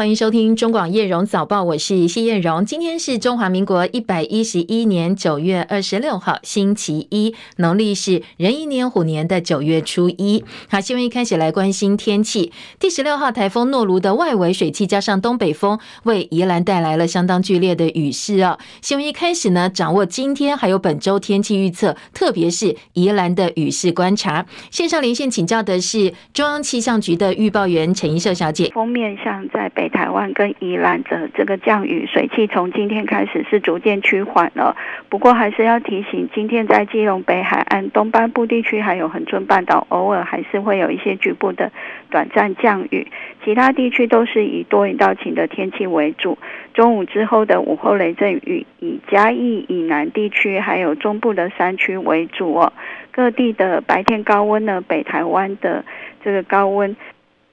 [0.00, 2.64] 欢迎收听中广叶荣早报，我是谢叶荣。
[2.64, 10.42] 今天是中华民国一百一十一年九月二十六号，星期一，农历是壬寅年虎年的九月初一。
[10.70, 12.50] 好，新闻一开始来关心天气。
[12.78, 18.58] 第十六号台风诺卢的外围水汽加上东北风，为宜兰带来了相当剧烈的雨势啊。
[18.80, 24.46] 新闻一开始呢，掌握今天还有本周天气预测，特别是宜兰的雨势观察。
[24.70, 28.70] 线上连线请教的是中央气象局的预报员陈怡秀小姐。
[28.72, 34.76] 封面上在北台湾跟宜兰的这个降雨水汽，从今天开始是逐渐趋缓了。
[35.08, 41.70] 不过还是要提醒，今天在基隆北海岸东半部地区还有恒春半岛，偶尔还是会有一些局部的
[42.08, 43.06] 短暂降雨。
[43.44, 46.38] 其他地区都是以多云到晴的天气为主。
[46.72, 52.72] 中午之后的午后雷阵雨，以嘉义以南地区还有中部的山区为主哦。
[53.10, 55.84] 各地的白天高温呢，北台湾的
[56.22, 56.96] 这个高温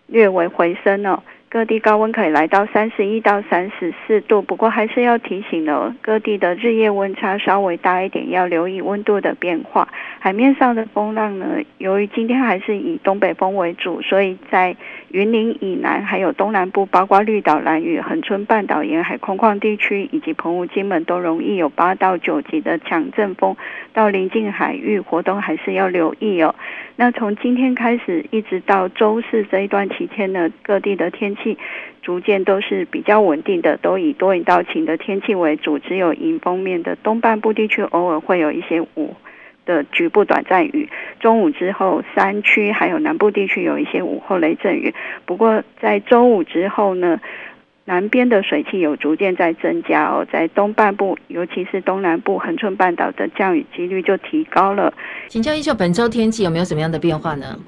[0.06, 1.24] 略微回升哦。
[1.50, 9.88] 各地高温可以来到三十一到三十四度，不过还是要提醒的，各地的日夜温差稍微大一点，要留意温度的变化。
[10.20, 11.46] 海面上的风浪呢，
[11.78, 14.76] 由于今天还是以东北风为主，所以在
[15.10, 23.56] 云林以南还有东南部，包括绿岛、兰屿、恒春半岛沿海空旷地区以及澎湖、金门，都容易有八到九级的强阵风。
[23.94, 26.54] 到临近海域活动还是要留意哦。
[26.98, 31.58] 那从今天开始一直到周四这一段期间呢，各地的天气
[32.02, 35.80] 逐渐都是比较稳定的，都以多云到晴的天气为主。
[35.80, 39.16] 只有迎风面的东半部地区偶尔会有一些雾
[39.68, 44.96] 的局部短暂雨，中午之后山区还有南部地区有一些午后雷阵雨。
[45.26, 47.20] 不过在周五之后呢，
[47.86, 54.94] 南边的水汽有逐渐在增加哦，在东半部，尤其是东南部恒春半岛的降雨几率就提高了。
[55.28, 57.60] 请教一下，本周天气有没有什么样的变化呢？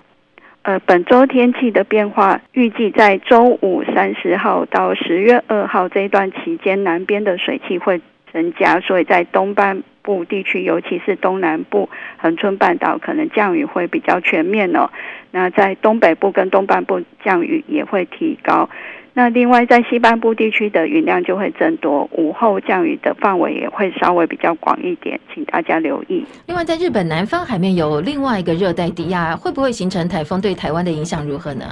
[0.64, 8.02] 呃，本周天气的变化，预计在周五三十号到十月二号这一段期间，南边的水汽会
[8.34, 14.90] 增加，所以在东半部地区，尤其是东南部恒春半岛，可能降雨会比较全面哦。
[15.32, 18.70] 那在东北部跟东半部降雨也会提高。
[19.14, 26.23] 那另外，在西半部地区的云量就会增多，午后降雨的范围也会稍微比较广一点，请大家留意。
[26.45, 30.39] 另外，在日本南方海面有另外一个热带低压，会不会形成台风？
[30.39, 31.66] 对台湾的影响如何呢？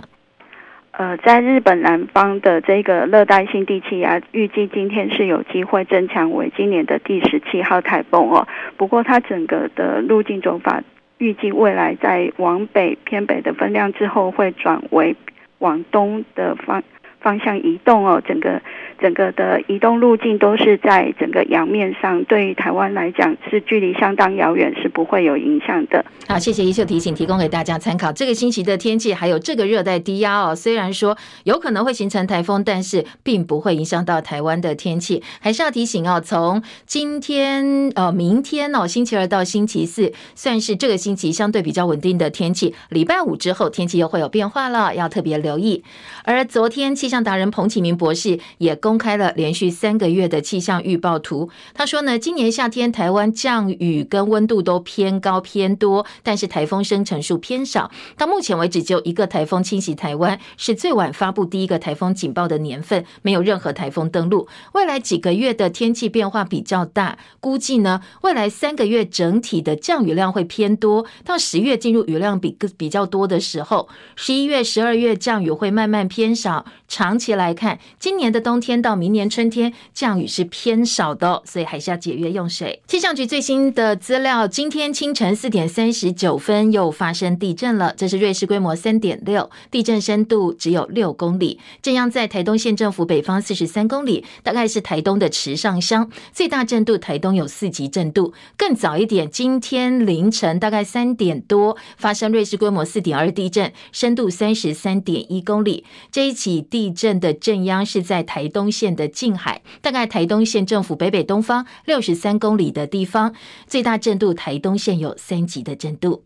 [0.98, 8.48] 呃，在日本南方的这个热带性地气压，预计今天是有机会增强为今年的第十七号台风哦。
[8.78, 10.82] 不过，它整个的路径走法，
[11.20, 15.16] 预计未来在往北偏北的分量之后，会转为
[15.60, 16.84] 往东的方。
[17.28, 18.62] 方向移动哦，整个
[19.02, 26.06] 整个的移动路径都是在整个洋面上，对于台湾来讲是距离相当遥远，是不会有影响的。
[26.30, 28.14] 好，谢谢一秀提醒，提供给大家参考。
[28.14, 35.22] 这个星期的天气还有这个热带低压哦，虽然说有可能会形成台风，但是并不会影响到台湾的天气。
[35.42, 42.74] 还是要提醒哦，从今天呃明天哦星期二到星期四，算是这个星期相对比较稳定的天气。
[42.90, 45.84] 礼拜五之后天气又会有变化了，要特别留意。
[46.24, 51.50] 而昨天气象达人彭启明博士也公开了连续三个月的气象预报图。
[51.74, 57.92] 他说呢，今年夏天台湾降雨跟温度都偏高偏多，但是台风生成数偏少。
[58.18, 64.48] 到目前为止，只有一个台风侵袭台湾，是最晚发布第一个台风警报的年份，没有任何台风登陆。
[64.74, 71.06] 未来几个月的天气变化比较大，估计呢，未来三个月整体的降雨量会偏多。
[71.24, 76.08] 到十月进入雨量比比较多的时候，十一月、十二月降雨会慢慢。
[76.08, 76.66] 偏少，
[76.98, 82.82] 长期来看，今年的冬天到明年春天降雨是偏少的，所以还是要节约用水。
[82.88, 98.34] 气象局最新的资料，今天清晨四点三十九分又发生地震了，这是瑞士规模三点六，地震深度只有六公里，震央在台东县政府北方四十三公里，大概是台东的池上乡，最大震度台东有四级震度。
[98.58, 105.86] 更早一点，今天凌晨大概三点多发生瑞士规模四点二地震，深度三十三点一公里。
[106.12, 113.34] 这一起地震的震央是在台东县的近海，大概台东县政府北北东方六十三公里的地方，
[113.68, 116.24] 最大震度台东县有三级的震度。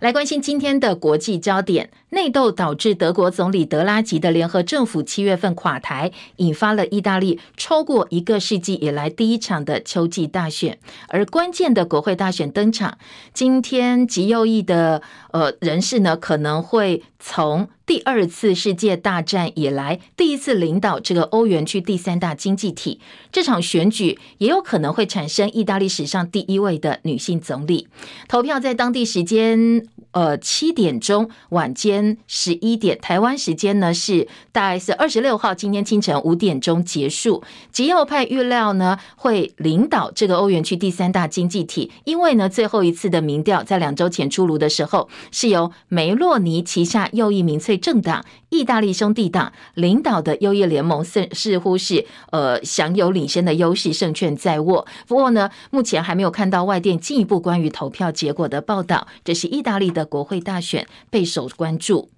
[0.00, 10.78] 来关心今天的国际焦点，内斗导致德国总理德拉吉的联合政府七月份垮台，引发了意大利超过一个世纪以来第一场的秋季大选，
[11.08, 12.98] 而关键的国会大选登场，
[13.34, 15.02] 今天极右翼的
[15.32, 17.68] 呃人士呢可能会从。
[17.88, 23.00] 第二次世界大战以来第一次领导这个欧元区第三大经济体。
[23.32, 27.88] 这场选举也有可能会产生意大利史上第一位的女性总理。
[28.28, 37.42] 投票在当地时间呃七点钟，晚间十一点，台湾时间呢是大概是二十六号今天清晨五点钟结束。
[37.72, 54.86] 极右派预料呢会领导这个欧元区第三大经济体，因为呢最后一次的民调在两周前出炉的时候，是由梅洛尼旗下右翼民粹政党意大利兄弟党领导的右翼联盟似似乎是呃享有领先的优势，胜券在握。
[55.06, 59.06] 不过呢，目前还没有看到外电进一步关于投票结果的报道。
[59.24, 62.10] 这是意大利的国会大选备受关注。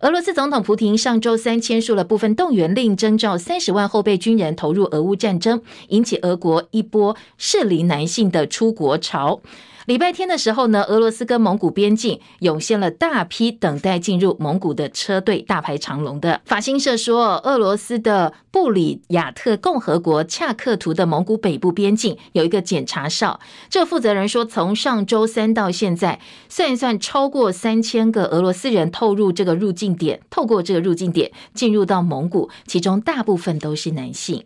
[0.00, 9.40] 俄罗斯总统普廷上周三签署了部分动员令，征召三十万后备军人投入俄乌战争，引起俄国一波适龄男性的出国潮。
[9.86, 16.40] 礼拜天的时候呢，俄罗斯跟蒙古边境涌现了大批等待进入蒙古的车队，大排长龙的。
[16.46, 23.38] 法新社说，俄罗斯的布里亚特共和国恰克图的蒙古北部边境有一个检查哨，
[23.68, 34.42] 这负责人说，从上周三到现在，算一算，超过三千个俄罗斯人透入这个入境点，透过这个入境点进入到蒙古，其中大部分都是男性。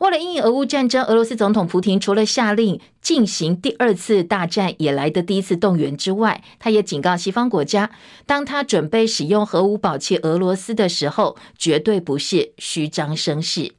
[0.00, 7.90] 为了因应俄乌战争，俄罗斯总统普廷除了下令进行第二次大战以来的第一次动员之外，他也警告西方国家，
[8.26, 13.72] 当他准备使用核武保器俄罗斯的时候，绝对不是虚张声势。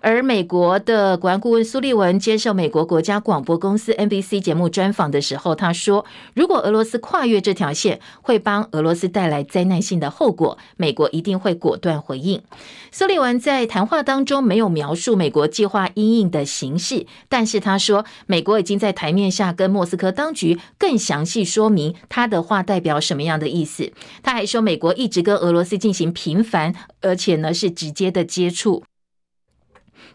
[0.00, 6.04] 而美国的国安顾问苏利文接受美国国家广播公司 NBC 节目专访的时候，他说
[6.34, 12.42] ：“如果俄罗斯跨越这条线，会帮俄罗斯带来灾难性的后果，美国一定会果断回应。”
[12.90, 23.92] 苏利文在谈话当中没有描述美国计划因应的形式，但是他说，美国已经在台面下跟莫斯科当局更详细说明他的话代表什么样的意思。
[24.22, 28.82] 他还说，美国一直跟俄罗斯进行频繁而且呢是直接的接触。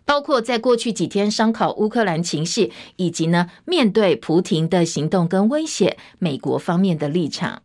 [0.06, 7.63] 包括在过去几天商讨乌克兰情势，以及呢面对普廷的行动跟威胁，美国方面的立场。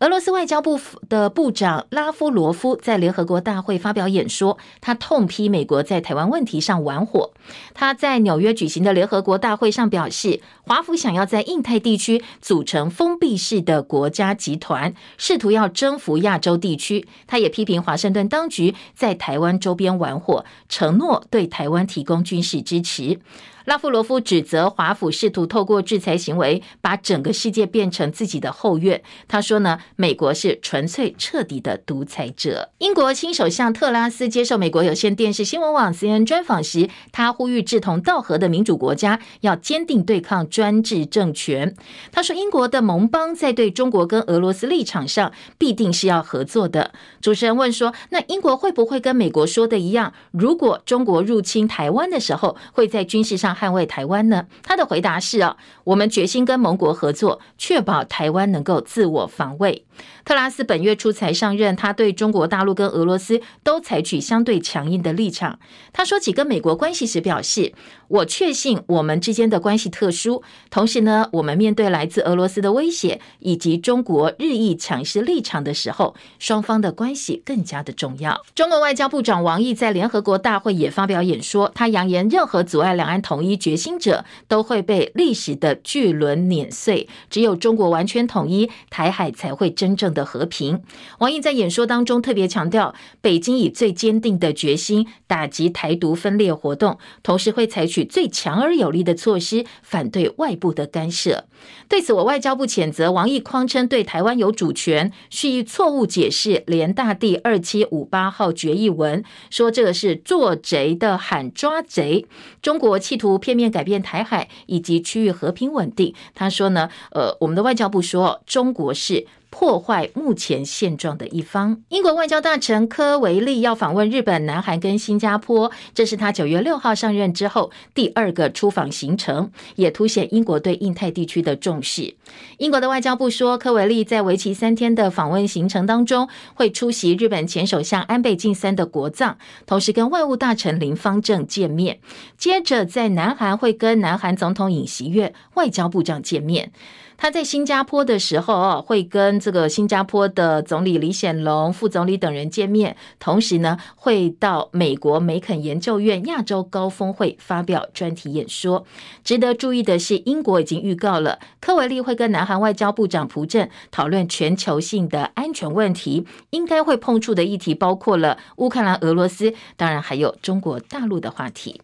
[0.00, 0.78] 俄罗斯外交部
[1.08, 7.32] 的部长拉夫罗夫在联合国大会发表演说，他痛批美国在台湾问题上玩火。
[7.74, 17.08] 他在纽约举行的联合国大会上表示，华府想要在印太地区组成封闭式的国家集团，试图要征服亚洲地区。
[17.26, 23.18] 他也批评华盛顿当局在台湾周边玩火，承诺对台湾提供军事支持。
[23.68, 29.02] 拉夫罗夫指责华府试图透过制裁行为，把整个世界变成自己的后院。
[29.28, 32.70] 他说呢，美国是纯粹彻底的独裁者。
[32.78, 41.76] 英国新首相特拉斯接受美国有线电视新闻网 CNN 专访时，他呼吁志同道合的民主国家要坚定对抗专制政权。
[42.10, 46.92] 他说，英国的盟邦在对中国跟俄罗斯立场上必定是要合作的。
[47.20, 54.46] 主持人问说，那英国会不会跟美国说的一样，如果中国入侵台湾的时候，会在军事上捍卫台湾呢？
[54.62, 59.84] 他的回答是：啊，我们决心跟盟国合作，确保台湾能够自我防卫。
[60.28, 65.58] 特拉斯本月初才上任，他对中国大陆跟俄罗斯都采取相对强硬的立场。
[65.90, 67.72] 他说起跟美国关系时表示
[68.08, 89.96] ：“我确信我们之间的关系特殊，同时呢，我们面对来自俄罗斯的威胁以及中国日益强势立场的时候，双方的关系更加的重要。”中国外交部长王毅在联合国大会也发表演说，他扬言任何阻碍两岸统一决心者都会被历史的巨轮碾碎，只有中国完全统一，台海才会真。
[89.96, 90.82] 正的和平。
[91.20, 101.44] 王毅在演说当中特别强调，北京以最坚定的决心打击台独分裂活动，同时会采取最强而有力的措施反对外部的干涉。
[101.88, 112.26] 对此，我外交部谴责王毅谎称对台湾有主权，蓄意错误解释联大第二七五八号决议文，说这个是做贼的喊抓贼。
[112.60, 116.14] 中国企图片面改变台海以及区域和平稳定。
[116.34, 119.26] 他说呢，呃，我们的外交部说中国是。
[119.50, 121.82] 破坏目前现状的一方。
[121.88, 132.14] 英国外交大臣科维利要访问日本、南韩跟新加坡，这是他九月六号上任之后第二个出访行程，也凸显英国对印太地区的重视。
[132.58, 139.36] 英国的外交部说，科维利在为期三天的访问行程当中，会出席日本前首相安倍晋三的国葬，
[139.66, 141.98] 同时跟外务大臣林方正见面。
[142.36, 146.70] 接着在南韩会跟南韩总统尹锡悦、外交部长见面。
[147.18, 158.86] 他在新加坡的时候哦，会跟这个新加坡的总理李显龙、副总理等人见面，同时呢，会到美国梅肯研究院亚洲高峰会发表专题演说。
[159.24, 171.80] 值得注意的是，英国已经预告了，科维利会跟南韩外交部长朴正讨论全球性的安全问题，应该会碰触的议题包括了乌克兰、俄罗斯，当然还有中国大陆的话题。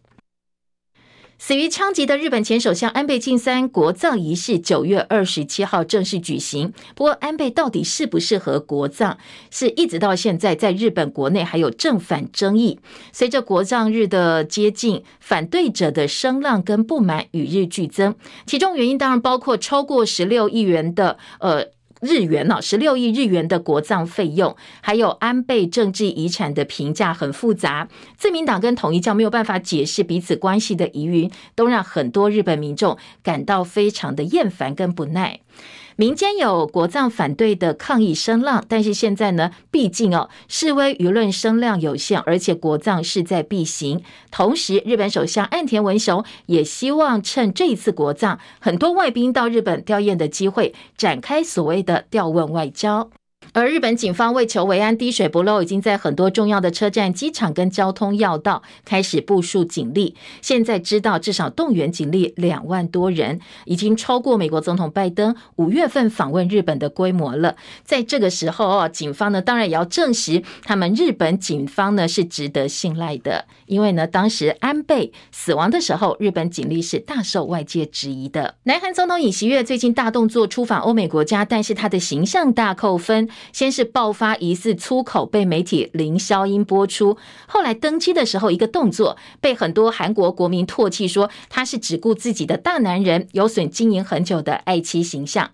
[1.38, 6.72] 死于枪击的日本前首相安倍晋三国葬仪式九月二十七号正式举行。
[6.94, 9.18] 不过，安倍到底适不适合国葬，
[9.50, 12.78] 是一直到现在在日本国内还有正反争议。
[13.12, 18.14] 随着国葬日的接近，反对者的声浪跟不满与日俱增。
[18.46, 21.74] 其中原因当然包括超过十六亿元的呃。
[22.00, 27.88] 日元呢，十六亿日元的国葬费用，还有安倍政治遗产的评价很复杂。
[28.16, 35.40] 自民党跟统一教没有办法解释彼此关系的疑云，都让很多日本民众感到非常的厌烦跟不耐。
[35.96, 44.02] 民间有国葬反对的抗议声浪，但是现在呢，毕竟哦，示威舆论声量有限，而且国葬势在必行。
[44.30, 53.10] 同时，日本首相岸田文雄也希望趁这一次国葬，很多外宾到日本吊唁的机会，展开所谓的调问外交。
[53.54, 60.16] 而日本警方为求维安滴水不漏，已经在很多重要的车站、机场跟交通要道开始部署警力。
[60.42, 67.54] 现在知道至少动员警力两万多人，已经超过美国总统拜登五月份访问日本的规模了。
[67.84, 78.56] 在这个时候哦，警方呢当然也要证实他们日本警方呢是值得信赖的，因为呢当时安倍死亡的时候，日本警力是大受外界质疑的。
[78.64, 83.28] 南韩总统尹锡悦最近大动作出访欧美国家，但是他的形象大扣分。
[83.52, 95.50] 先是爆发疑似粗口被媒体零消音播出，后来登机的时候一个动作被很多韩国国民唾弃，说他是只顾自己的大男人，有损经营很久的爱妻形象。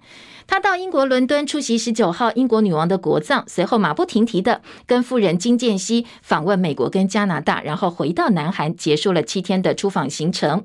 [0.46, 10.64] 他到英国伦敦出席十九号英国女王的国葬，随后马不停蹄的跟夫人金建熙访问美国跟加拿大，然后回到南韩，结束了七天的出访行程。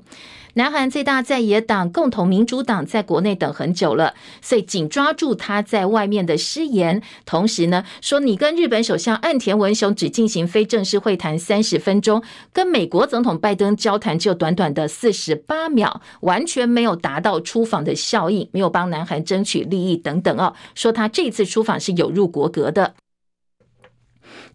[0.56, 12.22] 南韩最大在野党共同民主党在国内等很久了，所以紧抓住他在外面的失言，同时呢说你跟日本首相岸田文雄只进行非正式会谈三十分钟，
[12.54, 22.94] 跟美国总统拜登交谈就短短的四十八秒，完全没有达到出访的效应，没有帮南韩争取利益等等哦，说他这次出访是有入国格的。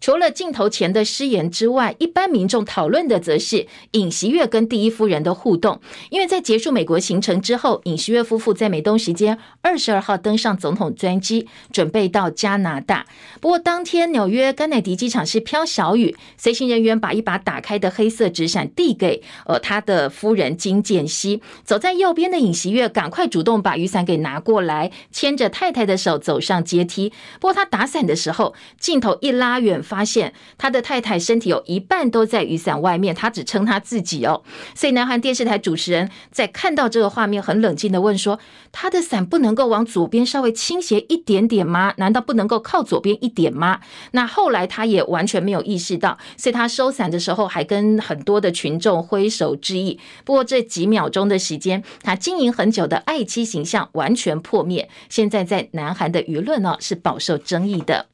[0.02, 5.80] 除了镜头前的失言之外，一般民众讨论的则是尹锡悦跟第一夫人的互动。
[6.10, 13.06] 因为在结束美国行程之后，尹锡悦夫妇在美东时间二十二号登上总统专机，准备到加拿大。
[13.40, 21.40] 不过当天纽约甘乃迪机场是飘小雨，随行人员把一把打开的黑色纸伞递给呃他的夫人金建熙。
[21.62, 27.10] 走在右边的尹锡悦赶快主动把雨伞给拿过来，牵着太太的手走上阶梯。
[27.38, 29.80] 不过他打伞的时候，镜头一拉远。
[29.92, 34.42] 发现他的太太身体有一半都在雨伞外面，他只撑他自己哦。
[34.74, 38.40] 所以南韩电视台主持人在看到这个画面，很冷静的问说
[38.72, 41.92] ：“他的伞不能够往左边稍微倾斜一点点吗？
[41.98, 43.80] 难道不能够靠左边一点吗？”
[44.12, 50.00] 那后来他也完全没有意识到，所以他收伞的时候还跟很多的群众挥手致意。
[50.24, 58.11] 不过这几秒钟的时间，他经营很久的爱妻形象完全破灭，现在在南韩的舆论呢是饱受争议的。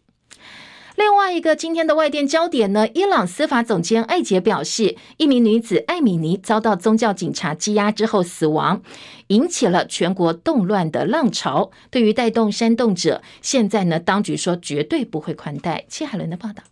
[0.99, 8.83] 另外一个今天的外电焦点呢，伊朗司法总监艾杰表示，一名女子艾米尼遭到宗教警察羁押之后死亡，
[9.29, 11.71] 引起了全国动乱的浪潮。
[11.89, 15.85] 对于带动煽动者，现在呢，当局说绝对不会宽待。
[15.89, 16.65] 切海伦的报道。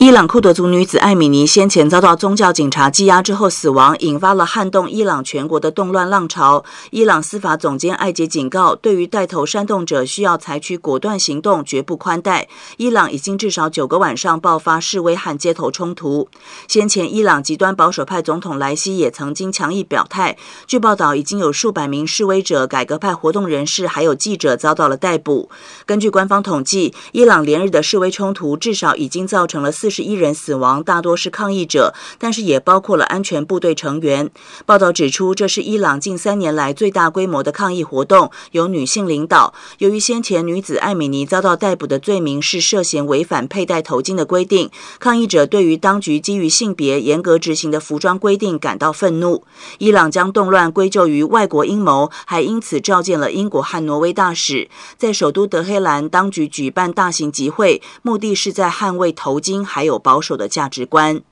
[0.00, 6.64] 伊朗库德族女子艾米尼先前遭到宗教警察羁押之后死亡，引发了撼动伊朗全国的动乱浪潮。
[6.90, 12.46] 伊朗司法总监艾杰警告，对于带头煽动者，需要采取果断行动，绝不宽待。
[12.76, 16.28] 伊朗已经至少九个晚上爆发示威和街头冲突。
[16.68, 20.36] 先前，伊朗极端保守派总统莱西也曾经强硬表态。
[20.68, 25.50] 据报道，已经有数百名示威者、改革派活动人士还有记者遭到了逮捕。
[25.84, 29.87] 根据官方统计，伊朗连日的示威冲突至少已经造成了四。
[29.88, 34.30] 四十一人死亡，大多是抗议者，但是也包括了安全部队成员。
[34.66, 39.54] 报道指出，这是伊朗近三年来最大规模的抗议活动，由女性领导。
[39.78, 44.68] 由于先前女子艾米尼遭到逮捕的罪名是涉嫌违反佩戴头巾的规定，
[45.00, 49.44] 抗议者对于当局基于性别严格执行的服装规定感到愤怒。
[49.78, 54.68] 伊朗将动乱归咎于外国阴谋，还因此召见了英国和挪威大使，
[54.98, 59.64] 在首都德黑兰，当局举办大型集会，目的是在捍卫头巾。
[59.77, 61.22] 还还有保守的价值观。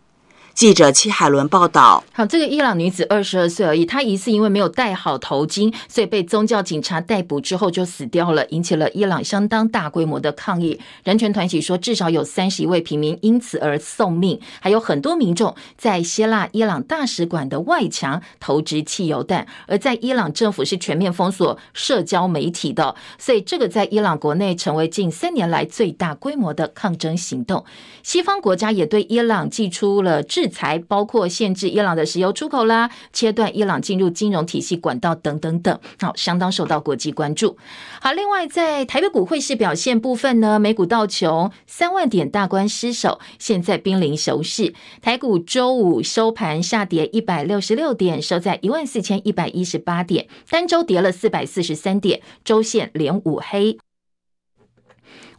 [0.57, 2.03] 记者戚海伦报道。
[2.15, 10.81] 好，这个伊朗女子二十二岁而已，她疑似因为没有戴好头巾，所以被宗教警察逮捕之后就死掉了，引起了伊朗相当大规模的抗议。
[11.05, 19.47] 人权团体说，至少有三十一位平民因此而送命，还有很多民众在希腊伊朗大使馆的外墙投掷汽油弹。
[19.67, 27.63] 而在伊朗政府是全面封锁社交媒体的，所以这个在伊朗国内成为近三年来最大规模的抗争行动。
[28.03, 37.57] 西方国家也对伊朗寄出了制裁，包括限制伊朗的石油出口啦，切断伊朗进入金融体系管道等等等，好，相当受到国际关注。
[38.01, 44.75] 好，另外在台北股汇市表现部分呢，美股道琼三万点大关失守，现在濒临休市。
[45.01, 53.79] 台股周五收盘下跌一百六十六点，收在一万四千一百一十八点，单周跌了四百四十三点，周线连五黑。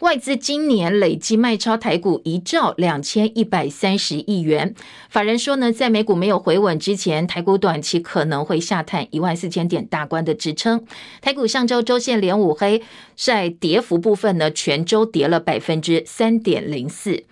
[0.01, 4.75] 外资今年累计卖超台股一兆两千一百三十亿元。
[5.09, 10.85] 法人说呢，在美股没有回稳之前，台股短期可能会下探一万四千点大关的支撑。
[11.19, 12.83] 台股上周周线连五黑，
[13.15, 17.23] 在跌幅部分呢，全周跌了百分之三点零四。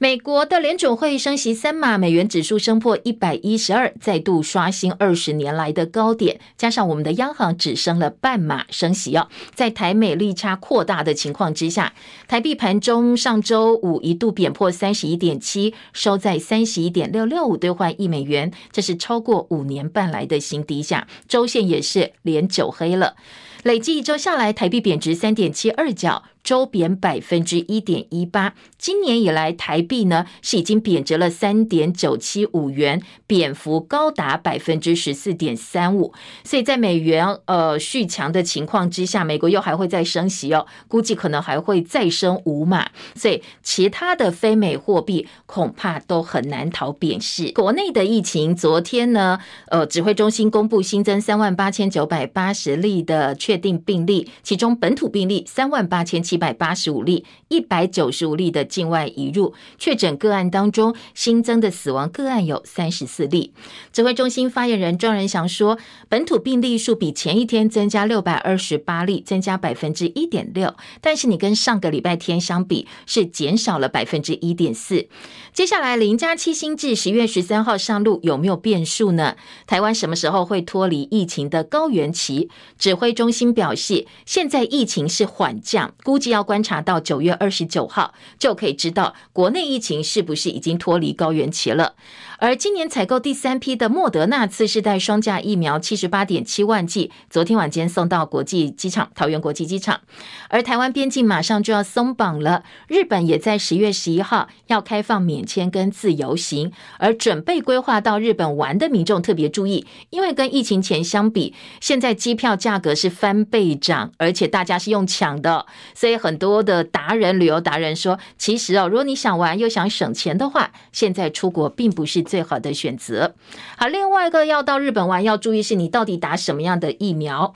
[0.00, 6.38] 美国的联准会升息三码，美元指数升破一百一十二，再度刷新二十年来的高点。
[6.56, 9.26] 加上我们的央行只升了半码升息哦，
[9.56, 11.94] 在台美利差扩大的情况之下，
[12.28, 21.08] 台币盘中上周五一度贬破三十一点七，收在三十一点六六五兑换一美元，这是超过五年半来的新低价。
[21.26, 23.16] 周线也是连九黑了，
[23.64, 26.22] 累计一周下来，台币贬值三点七二角。
[26.48, 36.14] 周贬百分之一点一八，今年以来台币呢是已经贬值了三点九七五元，贬幅高达百分之十四点三五。
[36.44, 42.88] 所以在美元呃续强的情况之下，美国又还会再升息哦，估计可能还会再升五码。
[43.14, 47.52] 所以其他的非美货币恐怕都很难逃贬势。
[47.52, 56.37] 国内的疫情，昨天呢，呃，指挥中心公布新增三万八千九百八十例的确定病例，其中本土病例三万八千七。
[56.38, 63.52] 一百八十五例，一百九十五例的境外移入确诊个案当中，新增的死亡个案有三十四例。
[63.92, 65.76] 指挥中心发言人庄人祥说，
[66.08, 70.76] 本土病例数比前一天增加六百二十八例，增加百分之一点六。
[71.00, 75.08] 但是你跟上个礼拜天相比，是减少了百分之一点四。
[75.52, 79.34] 接下来零加七新制十月十三号上路，有没有变数呢？
[79.66, 82.48] 台湾什么时候会脱离疫情的高原期？
[82.78, 86.27] 指挥中心表示，现在疫情是缓降，估计。
[86.28, 91.94] 要观察到九月二十九号，就可以知道国内疫情是不是已经脱离高原期了。
[92.40, 100.02] 而今年采购第三批的莫德纳次世代双价疫苗七十八点七万剂，昨天晚间送到国际机场桃园国际机场。
[100.48, 106.70] 而台湾边境马上就要松绑了，日本也在十月十一号要开放免签跟自由行。
[106.98, 123.34] 而准备规划到日本玩的民众特别注意，因为跟疫情前相比，现在机票价格是翻倍涨，而且大家是用抢的，所以很多的达人、旅游达人说，其实哦，如果你想玩又想省钱的话，现在出国并不是最好的选择。
[123.76, 127.54] 好，另外一个要到日本玩要注意是，你到底打什么样的疫苗？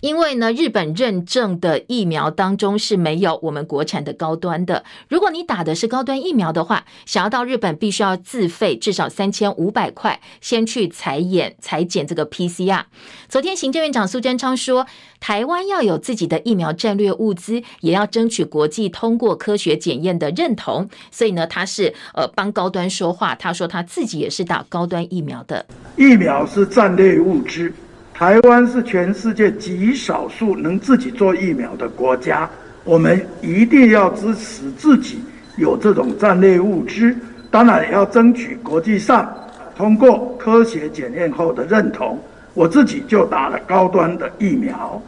[0.00, 4.84] 因为呢，日本认证的疫苗当中是没有我们国产的高端的。
[5.08, 12.84] 如果你打的是高端疫苗的话，想要到日本必须要自费至少三千五百块，先去采验采检这个 PCR。
[13.28, 14.86] 昨天行政院长苏贞昌说，
[15.20, 20.88] 台湾要有自己的疫苗战略物资，也要争取国际通过科学检验的认同。
[21.10, 25.66] 所以呢，他是呃帮高端说话，他说他自己也是打高端疫苗的。
[25.96, 27.72] 疫苗是战略物资。
[28.18, 32.48] 台湾是全世界极少数能自己做疫苗的国家，
[32.82, 35.18] 我们一定要支持自己
[35.58, 37.14] 有这种战略物资，
[37.50, 39.30] 当然也要争取国际上
[39.76, 42.18] 通过科学检验后的认同。
[42.54, 45.02] 我自己就打了高端的疫苗，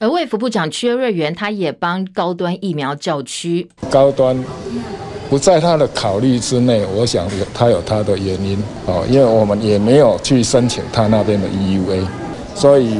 [0.00, 4.36] 而卫福部长薛瑞元他也帮高端疫苗叫屈，高端
[5.30, 12.04] 不在他的考虑之内，我想有他有他的原因哦，因为我们也没有去申请他那边的 EUA。
[12.58, 12.98] 所以，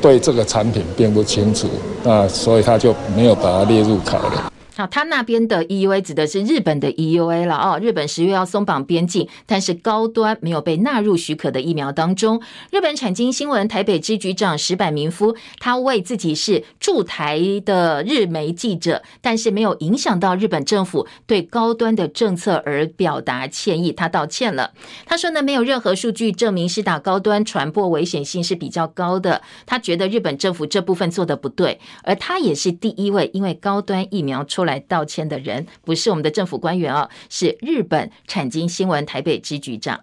[0.00, 1.66] 对这个产品并不清楚，
[2.04, 4.36] 那所以他就没有把它列入考虑。
[4.76, 7.80] 好，他那边的 EUA 指的是日本的 EUA 了哦。
[7.80, 12.42] 日本十月要松绑边境，但是高端没有被纳入许可的疫苗当中。
[12.70, 24.72] 日本产经新闻台北支局长石坂明夫，他为自己是驻台的日媒记者，但是没有影响到日本政府对高端的政策而表达歉意，他道歉了。
[25.06, 29.40] 他说呢，没有任何数据证明施打高端传播危险性是比较高的。
[29.64, 40.00] 他觉得日本政府这部分做的不对，而他也是第一位因为高端疫苗出来道歉的人，不是我们的政府官员哦，是日本产经新闻台北支局长。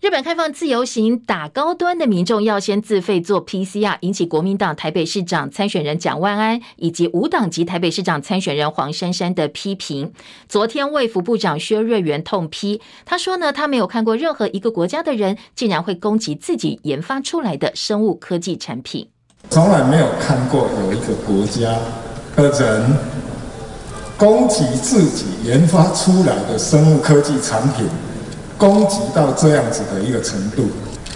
[0.00, 10.12] 日本开放自由行打高端的民众要先自费做 PCR，引起国民党台北市长参选人蒋万安以及无党籍台北市长参选人黄珊珊的批评。
[10.48, 19.08] 昨天卫福部长薛瑞元痛批，他说呢，他没有看过任何一个国家的人竟然会攻击自己研发出来的生物科技产品，
[19.50, 21.78] 从来没有看过有一个国家
[22.34, 22.90] 的人
[24.22, 27.84] 攻击自己研发出来的生物科技产品。
[28.56, 30.62] 攻击到这样子的一个程度，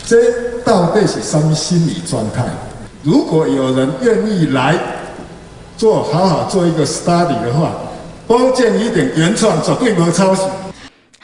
[0.04, 0.16] 这
[0.64, 2.42] 到底是什么心理状态？
[3.04, 4.76] 如果有人愿意来
[5.76, 7.70] 做，好好做一个 study 的话，
[8.26, 10.42] 关键一点，原创绝对没抄袭。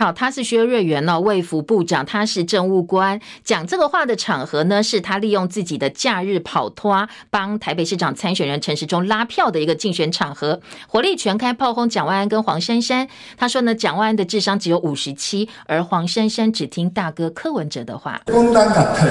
[0.03, 3.21] 好，他是薛瑞元哦，卫福部长，他是政务官。
[3.45, 13.07] 讲这个话的场合呢，是他利用自己的假日跑脱，帮台北市长参选人陈时中拉票的一个竞选场合，火力全开炮轰蒋万安跟黄珊珊。
[13.37, 18.21] 他说呢，蒋万安的智商只有五十七，而黄珊珊只听大哥柯文哲的话。
[18.27, 19.07] 讲单甲配，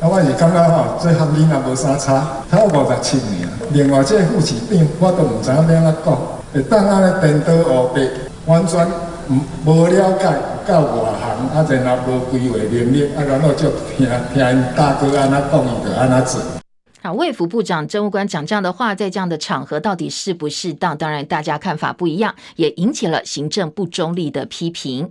[0.00, 3.48] 我是感觉吼，这和你也无啥差，他五十七年。
[3.70, 6.18] 另外这副市长，我都唔知影要安怎讲，
[6.52, 8.10] 会当安尼颠倒黑白，
[8.46, 8.84] 完全。
[9.64, 10.28] 无了解，
[10.66, 16.40] 到外行，啊，然后无规划能力，啊，然后就听听大哥安那讲，伊就安那做。
[17.06, 20.96] 好，卫福部长政务官讲这样的话，在这样的场合到底适不适当？
[20.96, 25.10] 当然，大家看法不一样，也引起了行政不中立的批评。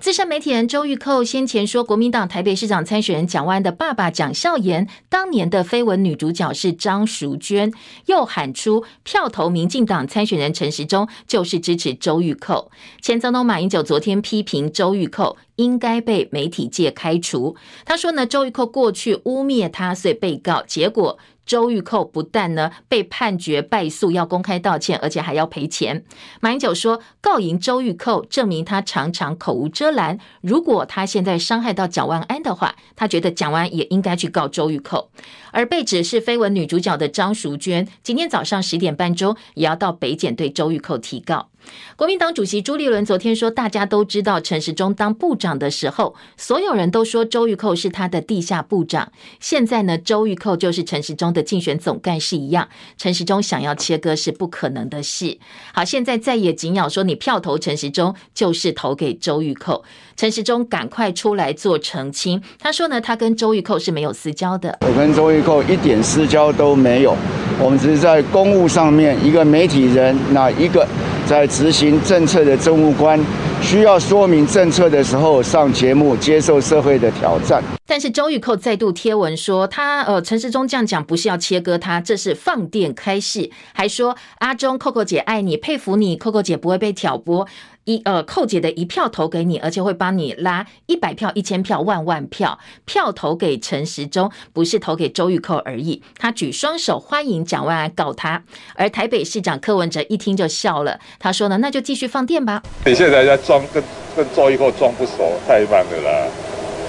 [0.00, 7.72] 资深媒体人周玉蔻先前说，国民党台北市长参选人蒋万安的爸爸蒋孝严当年的绯闻女主角是张淑娟，
[8.06, 12.68] 又喊出票投民进党参选人陈时中就是支持周玉蔻。
[13.00, 15.36] 前总统马英九昨天批评周玉蔻。
[15.58, 17.54] 应该被媒体界开除。
[17.84, 20.62] 他说呢，周玉蔻过去污蔑他，所以被告。
[20.66, 26.04] 结果周玉蔻不但呢被判决败诉，要公开道歉，而且还要赔钱。
[26.40, 30.18] 马英九说，告赢周玉蔻，证明他常常口无遮拦。
[30.42, 35.10] 如果他现在伤害到蒋万安的话，他觉得蒋万安也应该去告周玉蔻。
[35.50, 41.48] 而被指是绯闻女主角的张淑娟，今天早上十点半钟也要到北检对周玉蔻提告。
[41.96, 49.10] 国民党主席朱立伦昨天说，大家都知道陈时中当部长的时候，所有人都说周玉蔻是他的地下部长。
[49.40, 55.38] 现在呢，周玉蔻就是陈时中的竞选总干事一样，陈时中想要切割是不可能的事。
[55.74, 59.82] 好，现在再也紧咬说，你票投陈时中就是投给周玉蔻。
[60.16, 64.78] 陈时中赶快出来做澄清，他说呢，他跟周玉蔻是没有私交的。
[64.82, 67.16] 我跟周玉蔻一点私交都没有，
[67.60, 70.86] 我们只是在公务上面一个媒体人，那一个。
[71.28, 73.18] 在执行政策的政务官
[73.62, 77.62] 需要说明政策的时候，上节目接受社会的挑战。
[77.86, 87.48] 但是周玉蔻再度贴文说，他呃陈时中这样讲不是要切割他，这是放电开戏，还说阿中扣扣姐爱你，佩服你，扣扣姐不会被挑拨。
[87.88, 96.02] 一呃，寇姐的一票投给你，而且会帮你拉一百票、一千票、万万票，票投给陈时中，不是投给周玉蔻而已。
[96.18, 102.62] 他举双手欢迎蒋万安告他，而台北市长柯文哲一听就笑了，他说呢，那就继续放电吧。
[102.84, 103.82] 你现在在装跟
[104.14, 106.28] 跟周玉蔻装不熟，太慢了啦。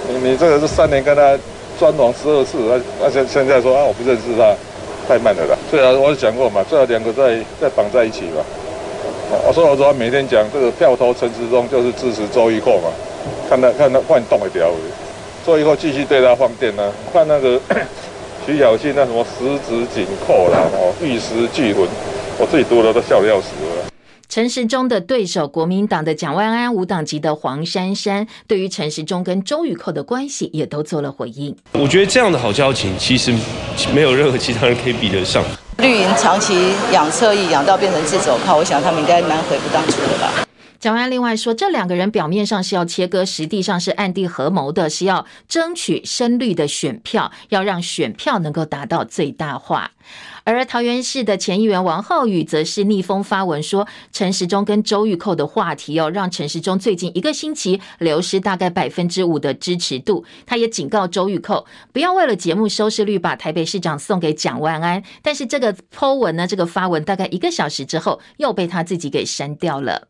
[0.06, 1.38] 你你这个是三年跟他
[1.78, 4.54] 装潢十二次，那那现现在说啊我不认识他，
[5.08, 5.56] 太慢了啦。
[5.70, 8.44] 最好我讲过嘛，最好两个再再绑在一起吧。
[9.46, 12.90] 我说我说每天讲这个票投陈时中就是支持周玉蔻嘛，
[13.48, 14.70] 看他看他换动一条，
[15.46, 16.92] 周玉蔻继续对他放电呢、啊。
[17.12, 17.60] 看那个
[18.44, 21.86] 徐小庆那什么十指紧扣啦，哦玉石俱焚，
[22.38, 23.84] 我自己读了都笑得要死了。
[24.28, 31.54] 陈时中的对手国民党的蒋万安，无党籍的黄珊珊，对于陈时中跟周玉蔻的关系也都做了回应。
[31.72, 33.32] 我觉得这样的好交情，其实
[33.92, 35.44] 没有任何其他人可以比得上。
[35.80, 40.30] 绿营长期养侧翼，养到变成自走炮，我想他们应该蛮悔不当初的吧。
[40.78, 49.90] 讲完另外说，这两个人表面上是要切割，实际上是暗地合谋的，是要争取深绿的选票，要让选票能够达到最大化。
[50.52, 60.24] 而桃园市的前议员王浩宇则是逆风发文说，陈时中跟周玉蔻的话题哦，让陈时中最近一个星期流失大概百分之五的支持度。
[60.46, 65.02] 他也警告周玉蔻，不要为了节目收视率把台北市长送给蒋万安。
[65.22, 70.08] 但是这个 po 文呢，这个发文大概一个小时之后，又被他自己给删掉了。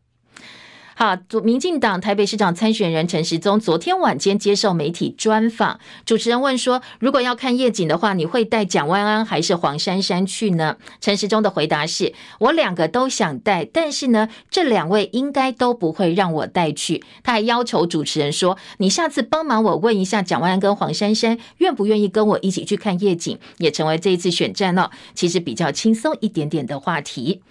[1.01, 27.41] 好，民进党台北市长参选人陈时中昨天晚间接受媒体专访，主持人问说：“如果要看夜景的话，你会带蒋万安还是黄珊珊去呢？”陈时中的回答是：“我两个都想带，但是呢，这两位应该都不会让我带去。”他还要求主持人说：“你下次帮忙我问一下蒋万安跟黄珊珊愿不愿意跟我一起去看夜景，也成为这一次选战哦，其实比较轻松一点点的话题。”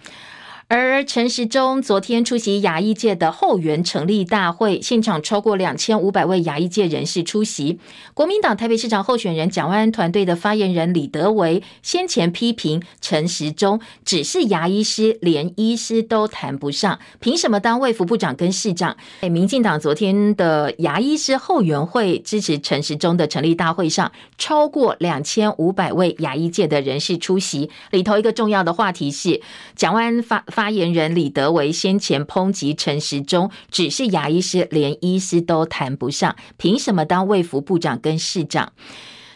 [0.73, 7.77] 而陈时中昨天出席牙医界的后援成立大会，现场超过两千五百位牙医界人士出席。
[8.13, 18.95] 国民党台北市长候选人蒋万安团队的发言人李德维先前批评陈时中只是牙医师，连医师都谈不上，凭什么当卫福部长跟市长？
[19.19, 27.69] 诶民进党昨天的牙医师后援会支持陈时中的成立大会上，超过两千五百位牙医界的人士出席。
[27.89, 29.41] 里头一个重要的话题是
[29.75, 30.60] 蒋万安发发。
[30.61, 38.71] 发言人李德维先前抨击陈时中只是牙医师，连医师都谈不上，凭什么当卫福部长跟市长？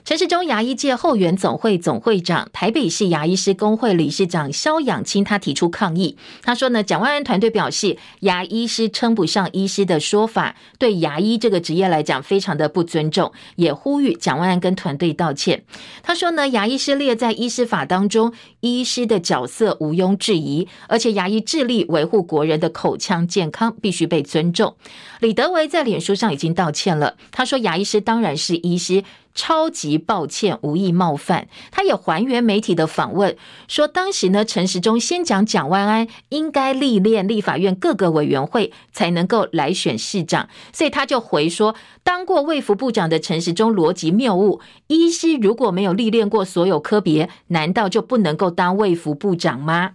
[0.05, 6.15] 陈时中牙医界后援总会总会长、台北市牙医师工会理事长萧养清，他提出抗议。
[6.43, 15.63] 他说呢，蒋万安团队表示，牙医师称不上医师的说法，对牙医这个职业来讲非常的不尊重，也呼吁蒋万安跟团队道歉。
[16.03, 24.75] 他说呢，牙医师列在医师法当中，医师的角色毋庸置疑，而且牙医致力维护国人的口腔健康，必须被尊重。
[25.19, 29.03] 李德维在脸书上已经道歉了，他说牙医师当然是医师。
[29.35, 31.47] 超级抱歉，无意冒犯。
[31.69, 33.35] 他也还原媒体的访问，
[33.67, 49.91] 说当时呢，陈时中先讲蒋万安应该历练立法院各个委员会才能够来选市长，所以他就回说，当过卫福部长的陈时中逻辑谬误，医师如果没有历练过所有科别，难道就不能够当卫福部长吗？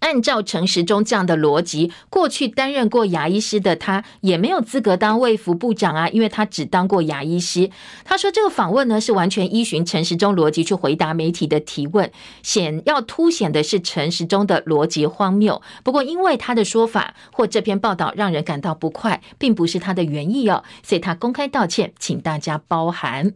[0.00, 7.70] 按照陈时中这样的逻辑，过去担任过牙医师的他也没有资格当卫福部长啊，因为他只当过牙医师。
[8.04, 12.10] 他说这个访问呢是完全依循陈时中逻辑去回答媒体的提问，
[12.42, 15.62] 显要凸显的是陈时中的逻辑荒谬。
[15.84, 23.34] 不过因为他的说法或这篇报道让人感到不快，并不是他的原意哦，所以他公开道歉，请大家包涵。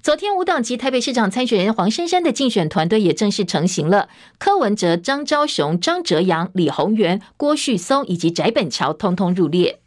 [0.00, 4.08] 昨天，五党籍台北市长参选人黄珊珊的竞选团队也正式成型了。
[4.38, 9.80] 柯文哲、张昭雄、张哲阳、李宏源、郭旭松以及翟本乔通通入列。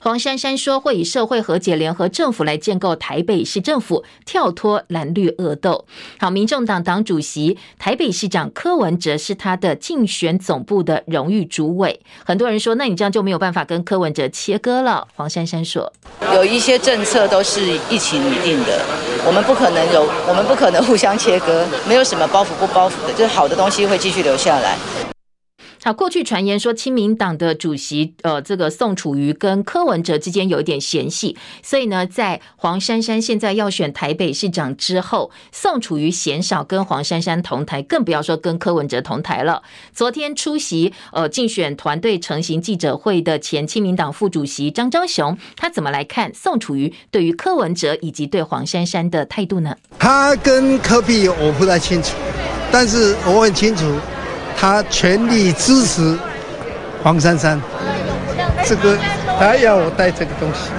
[0.00, 5.86] 黄珊珊说会以社会和解联合政府来建构台北市政府，跳脱蓝绿恶斗。
[6.18, 12.00] 好，民众党党主席台北市长柯文哲是他的竞选总部的荣誉主委。
[12.24, 15.08] 很多人说，那你这样就没有办法跟柯文哲切割了。
[15.16, 15.92] 黄珊珊说，
[16.32, 18.80] 有一些政策都是一起拟定的，
[19.26, 24.76] 我们不可能有，我们不可能互相切割，没有什么包袱不包袱的，就是好的东西会继续留下来。
[25.88, 39.62] 好，过去传言说，亲民党的主席呃，这个宋楚瑜跟柯文哲之间有一点嫌隙，所以呢，在黄珊珊现在要选台北市长之后，宋楚瑜鲜少跟黄珊珊同台，更不要说跟柯文哲同台了。
[39.94, 49.74] 昨天出席呃竞选团队成型记者会的前亲民党副主席张昭雄，他怎么来看宋楚瑜对于柯文哲以及对黄珊珊的态度呢？
[49.98, 52.14] 他跟柯比我不太清楚，
[52.70, 53.86] 但是我很清楚。
[54.60, 56.18] 他全力支持
[57.00, 57.60] 黄珊珊，
[58.64, 58.98] 这个
[59.38, 60.72] 他要我带这个东西。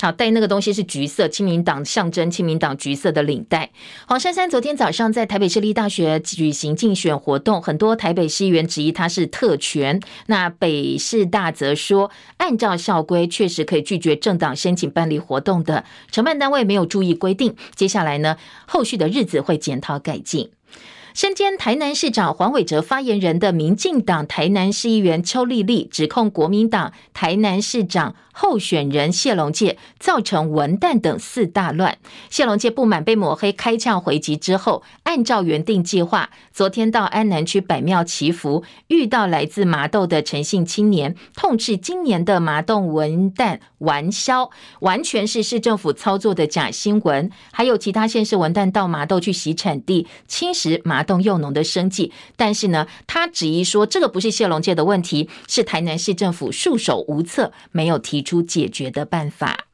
[0.00, 3.68] 好，带那个东西是橘色，亲民党象征亲民党橘色的领带。
[4.06, 10.00] 黄珊珊昨天早上在台北市立大学举行竞选活动，很多台北市议员质疑他是特权。
[10.24, 17.54] 那北市大则说，按照校规确实可以拒绝政党申请办理活动的，承办单位没有注意规定。
[17.74, 20.48] 接下来呢，后续的日子会检讨改进。
[21.18, 31.98] 身兼台南市长黄伟哲发言人的民进党台南市议员邱丽丽指控国民党台南市长候选人谢龙介造成文旦等四大乱。
[32.30, 44.48] 谢龙介不满被抹黑，开枪回击之后，按照原定计划，昨天到安南区百庙祈福，遇到来自麻豆的陈姓青年，痛斥今年的麻豆文旦完销，
[44.82, 47.28] 完全是市政府操作的假新闻。
[47.52, 59.66] 还有其他县市文旦到麻豆去洗产地，侵蚀麻豆幼农的生计，但是呢，他质疑说这个不是谢龙介的问题，是台南市政府束手无策，没有提出解决的办法。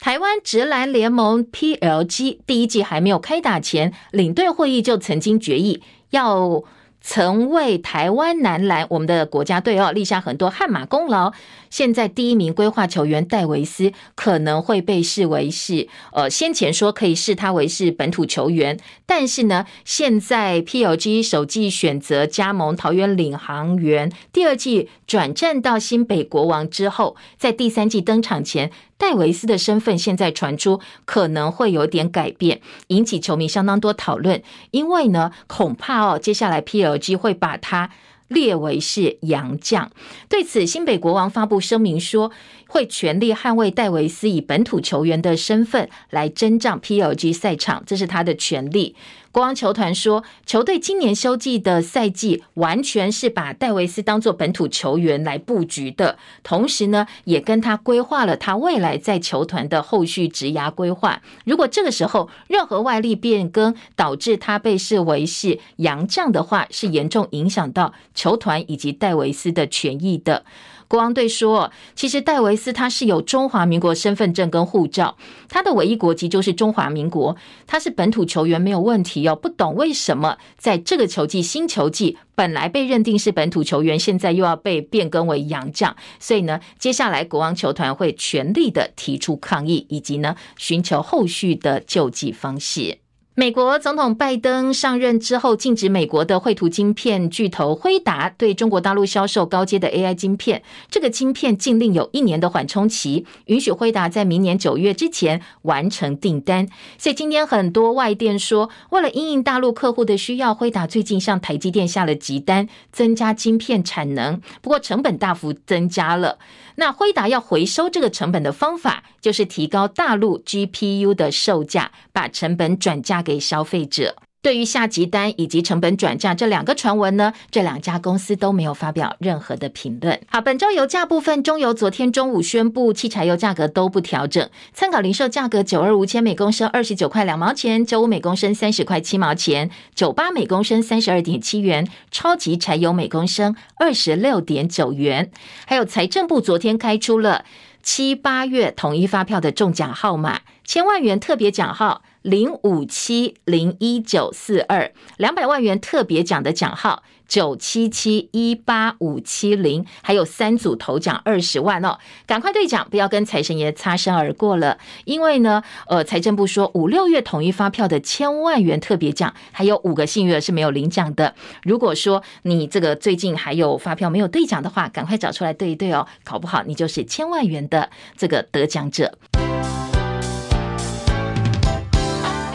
[0.00, 6.64] 台湾直篮联盟 PLG 第一季还没有开打前，领队会议就曾经决议要。
[7.06, 11.34] 曾为台湾男篮，我们的国家队哦，立下很多汗马功劳。
[11.74, 28.70] 现在第一名规划球员戴维斯可能会被视为是，呃，先前说可以视他为是本土球员，但是呢，现在 PLG 首季选择加盟桃园领航员，第二季转战到新北国王之后，在第三季登场前。
[28.96, 34.40] 戴维斯的身份现在传出可能会有点改变，引起球迷相当多讨论。
[34.70, 37.90] 因为呢，恐怕哦，接下来 PLG 会把他
[38.28, 39.90] 列为是洋将。
[40.28, 42.30] 对此，新北国王发布声明说，
[42.68, 48.94] 会全力捍卫戴维斯以本土球员的身份来征战 PLG 赛场，这是他的权利。
[49.34, 61.20] 国王球团说，球队今年休季的赛季完全是把戴维斯当作本土球员来布局的，同时呢，也跟他规划了他未来在球团的后续职涯规划。
[61.44, 70.44] 如果这个时候任何外力变更导致他被视为是洋将的话，是严重影响到球团以及戴维斯的权益的。
[70.86, 75.16] 国王队说：“其实戴维斯他是有中华民国身份证跟护照，
[75.48, 79.34] 他的唯一国籍就是中华民国，他是本土球员没有问题哦。
[79.34, 92.98] 不懂为什么在这个球季新球季本来被认定是本土球员，现在又要被变更为洋将，所以呢，接下来国王球团会全力的提出抗议，以及呢寻求后续的救济方式。”
[93.36, 100.62] 美国总统拜登上任之后，禁止美国的绘图晶片巨头辉达对中国大陆销售高阶的 AI 晶片。
[100.88, 106.68] 这个晶片禁令有一年的缓冲期，允许辉达在明年九月之前完成订单。
[106.96, 114.40] 所以今天很多外电说，为了因应大陆客户的需要，辉达最近向台积电下了急单，增加晶片产能。
[114.62, 116.38] 不过成本大幅增加了。
[116.76, 124.14] 那辉达要回收这个成本的方法，就是提高大陆 GPU 的售价，把成本转嫁给消费者。
[124.42, 130.20] 对于下急单以及成本转嫁这两个传闻呢，这两家公司都没有发表任何的评论。
[130.28, 145.30] 好，本周油价部分，中油昨天中午宣布，汽柴油价格都不调整，参考零售价格九二五千每公升二十九块两毛钱，九五每公升三十块七毛钱，九八每公升三十二点七元，超级柴油每公升二十六点九元。
[145.64, 147.46] 还有财政部昨天开出了
[147.82, 152.02] 七八月统一发票的中奖号码，千万元特别奖号。
[152.24, 164.78] 零五七零一九四二，两百万元特别奖的奖号九七七一八五七零，还有三组头奖二十万哦，赶快兑奖，不要跟财神爷擦身而过了。
[165.04, 171.34] 因为呢，呃，财政部说五六月统一发票的千万元特别奖，还有五个幸运儿是没有领奖的。
[171.62, 179.18] 如果说你这个最近还有发票没有兑奖的话，赶快找出来兑一兑哦，搞不好你就是千万元的这个得奖者。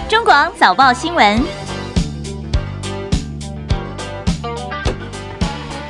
[0.10, 1.69] 中广早报新闻。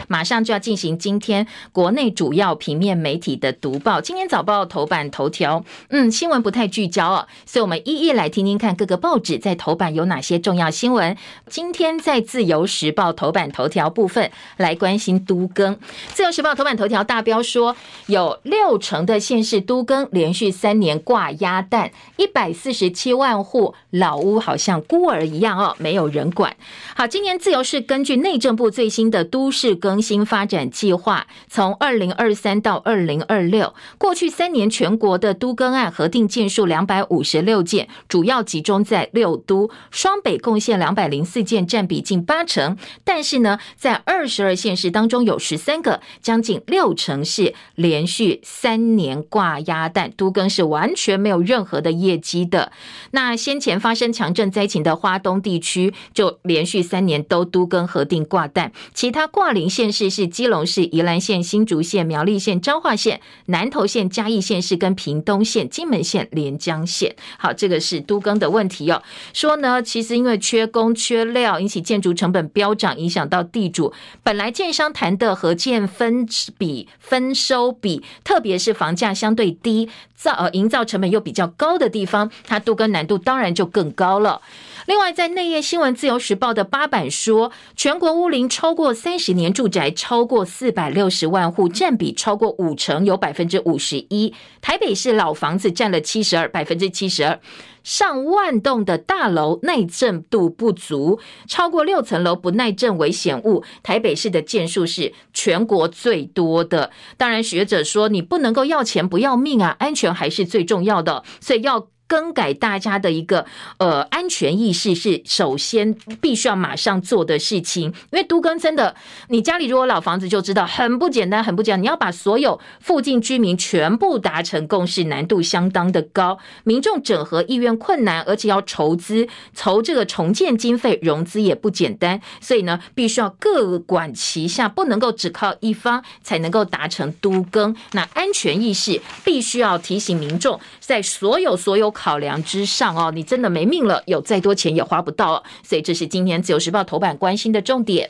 [0.09, 4.01] 马上就要进行今天国内主要平面媒体的读报。
[4.01, 11.15] 今天早报头版头条，嗯，新闻不太聚焦哦，所以我们一一来听听看各个报纸在头版有哪些重要新闻。
[11.47, 15.77] 今天在自由时报头版头条部分来关心都更。
[16.11, 17.75] 自由时报头版头条大标说，
[18.07, 26.55] 有六成的县市都更连续三年挂鸭蛋，一百四十七万户老屋好像孤儿一样哦，没有人管。
[26.95, 42.77] 好，今年自由是根据内政部最新的都市更新发展计划从二零二三到二零二六，过去三年全国的都更案核定件数两百五十六件，主要集中在六都，双北贡献两百零四件，占比近八成。
[43.03, 52.71] 但是呢，在二十二县市当中，有十三个，将近六成是连续三年挂鸭蛋，都更是完全没有任何的业绩的。
[53.11, 59.88] 那先前发生强震灾情的花东地区，就连续三年都都更核定挂蛋，其他挂零县。
[59.91, 67.15] 市是基隆市、宜兰县、新竹县、苗栗县、彰化县、南投县、嘉义县市跟屏东县、金门县、连江县。
[67.37, 69.01] 好，这个是都更的问题哦。
[69.33, 73.93] 说呢，其实因为缺工、缺料，引起建筑成本飙涨，影响到地主。
[74.23, 84.41] 本来建商谈的合建分比、分收比，特别是房价相对低、造呃营造成本又比较高的地方，它都更难度当然就更高了。
[84.89, 94.33] 另外，在内页新闻，《自由时报》的八版说，全国屋龄超过三十年住宅超过四百六十万户，占比超过五成，有百分之五十一。
[94.61, 97.39] 台北市老房子占了七十二，百分之七十二。
[97.83, 103.63] 上万栋的大楼耐震度不足，超过六层楼不耐震危险物。
[103.83, 106.89] 台北市的建数是全国最多的。
[107.15, 111.89] 当然，学者说你不能够要钱不要命啊，安全还是最重要的，所以要。
[112.09, 113.45] 更改大家的一个
[113.77, 118.95] 呃安全意识是首先必须要马上做的事情，因为都更真的，
[119.27, 121.83] 你家里如果老房子就知道很不简单，很不简单。
[121.83, 132.19] 你要把所有附近居民全部达成共识，难度相当的高，民众整合意愿困难，而且要筹资筹这个重建经费，融资也不简单。
[132.41, 137.75] 所以呢，必须要各管齐下，不能够只靠一方才能够达成都更。
[137.91, 141.93] 那安全意识必须要提醒民众，在所有所有。
[142.01, 148.09] 考量之上哦，你真的没命了，有再多钱也花不到，所以这是今天自由时报头版关心的重点。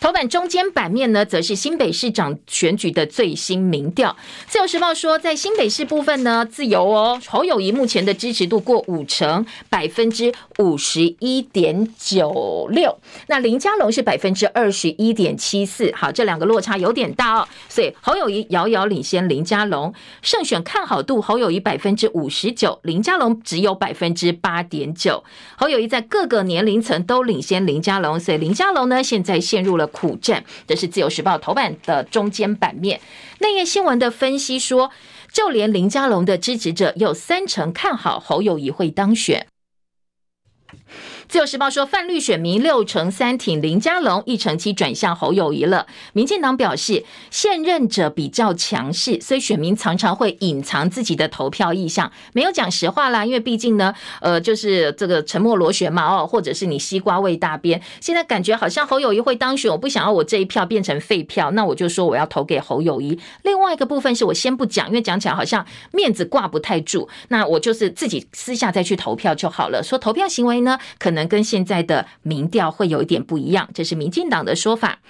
[0.00, 4.16] 头版中间版面呢，则是新北市长选举的最新民调。
[4.46, 12.96] 自由时报说，在新北市部分呢，自由哦，侯友谊目前的支持度过五成，百分之五十一点九六。
[13.26, 15.92] 那林佳龙是百分之二十一点七四。
[15.94, 19.92] 好，这两个落差有点大哦，所以侯友谊遥遥领先林佳龙。
[20.22, 25.24] 胜选看好度，侯友谊百分之五十九，林佳龙只有百分之八点九。
[25.56, 33.00] 侯友谊在各个年龄层都领先林佳龙，所以林佳龙呢，现在陷入了苦战，这是自由时报头版的中间版面。
[33.40, 34.92] 内页新闻的分析说，
[35.32, 39.48] 就连林佳龙的支持者有三成看好侯友谊会当选。
[41.28, 45.86] 自由时报说，泛绿选民六成三挺林佳龙，一成七转向侯友谊了。
[46.14, 53.26] 民进党表示，现任者比较强势，所以选民常常会隐藏自己的投票意向，没有讲实话啦。
[53.26, 57.78] 因为毕竟呢，呃，就是这个沉默螺旋嘛，哦，或者是你西瓜味大边。
[58.00, 63.20] 现在感觉好像侯友谊会当选，我不想要我这一票变成废票，那我就说我要投给侯友谊。
[63.42, 69.82] 另外一个部分是我先不讲，因为讲起来好像面子挂不太住，那我就是自己私下再去投票就好了。
[69.84, 71.17] 说投票行为呢，可能。
[71.18, 75.00] 能跟现在的民调会有一点不一样，这是民进党的说法。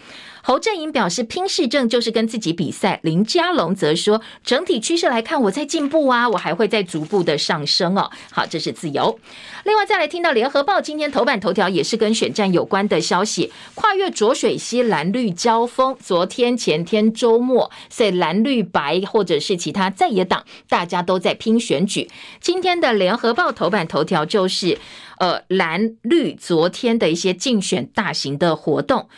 [0.48, 3.00] 侯阵营表示，拼市政就是跟自己比赛。
[3.02, 8.10] 林佳龙则说，整体趋势来看，我在进步啊，我还会再逐步的上升哦。
[8.30, 9.20] 好，这是自由。
[9.64, 15.94] 另外，再来听到联合报今天头版头条也是跟选战有关的消息，跨越浊水溪蓝绿交锋。
[16.02, 22.08] 昨天、前天周末，所以蓝绿白或者是其他在野党，大家都在拼选举。
[22.40, 24.78] 今天的联合报头版头条就是，
[25.18, 29.10] 呃，蓝绿昨天的一些竞选大型的活动。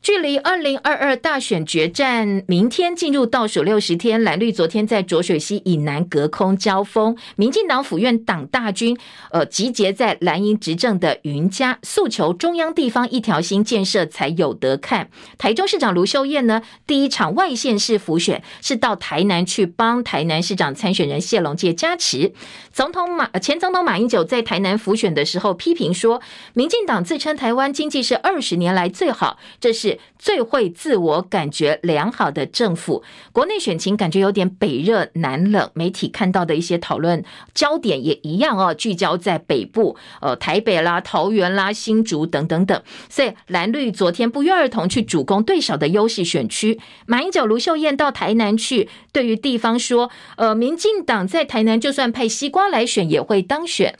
[0.00, 8.96] 距离二零二二大选决战明天进入倒数六十天，蓝绿昨天在浊水溪以南隔空交锋，民进党府院党大军
[9.30, 15.10] 呃集结在蓝营执政的云嘉，诉求中央地方一条心建设才有得看。
[15.36, 22.32] 台中市长卢秀燕呢，第一场外县市辅选是到台南去帮台南市长参选人谢龙介加持。
[22.72, 26.22] 总统马前总统马英九在台南辅选的时候批评说，
[26.54, 29.87] 民进党自称台湾经济是二十年来最好，这是。
[30.18, 35.70] 最会自我感觉良好的政府，国内选情感觉有点北热南冷。
[35.74, 37.24] 媒体看到的一些讨论
[37.54, 42.82] 焦点也一样哦，聚焦在北部，呃，台北啦、桃园啦、新竹等等等。
[43.08, 46.80] 所以蓝绿昨天不约而同去主攻对手的优势选区。
[47.06, 53.96] 马英九、卢秀燕到台南去，对于地方说，呃，民进党在台南就算派西瓜来选，也会当选。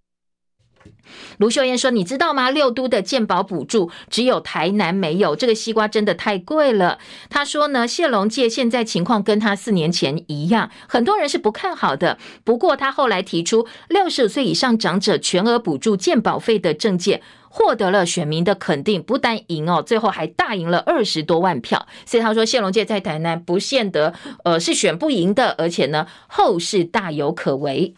[1.38, 2.50] 卢秀燕说：“你知道吗？
[2.50, 6.98] 六都的健保补助只有台南没有，这个西瓜真的太贵了。”
[7.30, 12.18] 他说呢，谢龙介现在情况跟他四年前一样，很多人是不看好的。
[12.44, 21.86] 不过他后来提出六十五岁以上长者全额补助健保费的政见，获得了选民的肯定，不但赢哦，最后还大赢了二十多万票。
[22.04, 27.94] 所以他说，谢龙介在台南不见得呃是选不赢的，而且呢后势大有可为。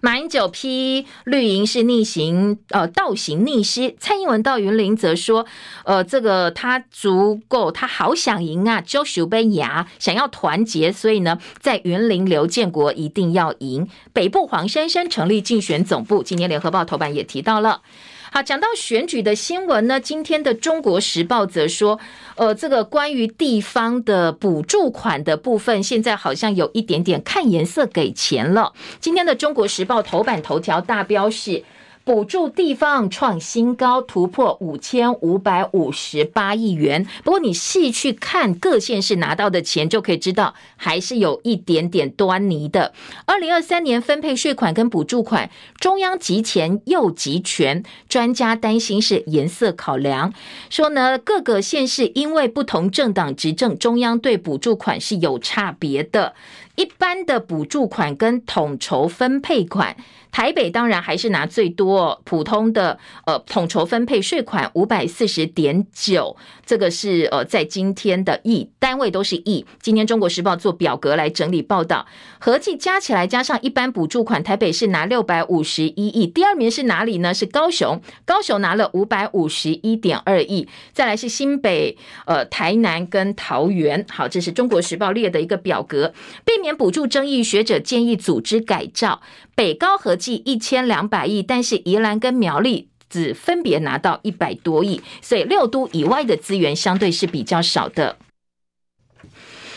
[0.00, 3.94] 马英九批绿营是逆行，呃，倒行逆施。
[3.98, 5.46] 蔡英文到云林则说，
[5.84, 13.88] 呃，这个他足够，他好想赢啊，就手杯牙，想要团结，所以呢，在云林刘建国一定要赢。
[14.12, 17.82] 北部黄珊珊成立竞选总部，今天联合报头版也提到了。
[18.30, 21.98] 好，讲到选举的新闻呢，今天的中国时报则说，
[22.36, 28.72] 呃，这个关于地方的补助款的部分，现在好像有一点点看颜色给钱了。
[29.00, 31.64] 今天的中国时报头版头条大标是。
[32.08, 37.06] 补助地方创新高，突破五千五百五十八亿元。
[37.22, 42.94] 不过你细去看各县市拿到的钱，就可以知道还是有一点点端倪的。
[43.26, 50.32] 二零二三年分配税款跟补助款，中央集钱又集权，专家担心是颜色考量，
[50.70, 56.34] 说呢各个县市因为不同政党执政，中央对补助款是有差别的。
[56.78, 59.96] 一般的补助款跟统筹分配款，
[60.30, 62.22] 台北当然还是拿最多。
[62.24, 69.66] 普通的呃统筹分配税款五百四十点九，这个是呃在今天的亿单位都是亿。
[69.82, 72.06] 今天中国时报做表格来整理报道，
[72.38, 76.28] 合计加起来加上一般补助款，台北是拿六百五十一亿。
[76.28, 77.34] 第二名是哪里呢？
[77.34, 80.68] 是高雄，高雄拿了五百五十一点二亿。
[80.92, 84.06] 再来是新北、呃台南跟桃园。
[84.08, 86.14] 好，这是中国时报列的一个表格，
[86.44, 86.67] 避免。
[86.76, 89.20] 补助争议，学者建议组织改造。
[89.54, 98.16] 北高合计一千两百亿，但是宜兰跟苗栗只分别拿到一百多亿，所以六都以外的资源相对是比较少的。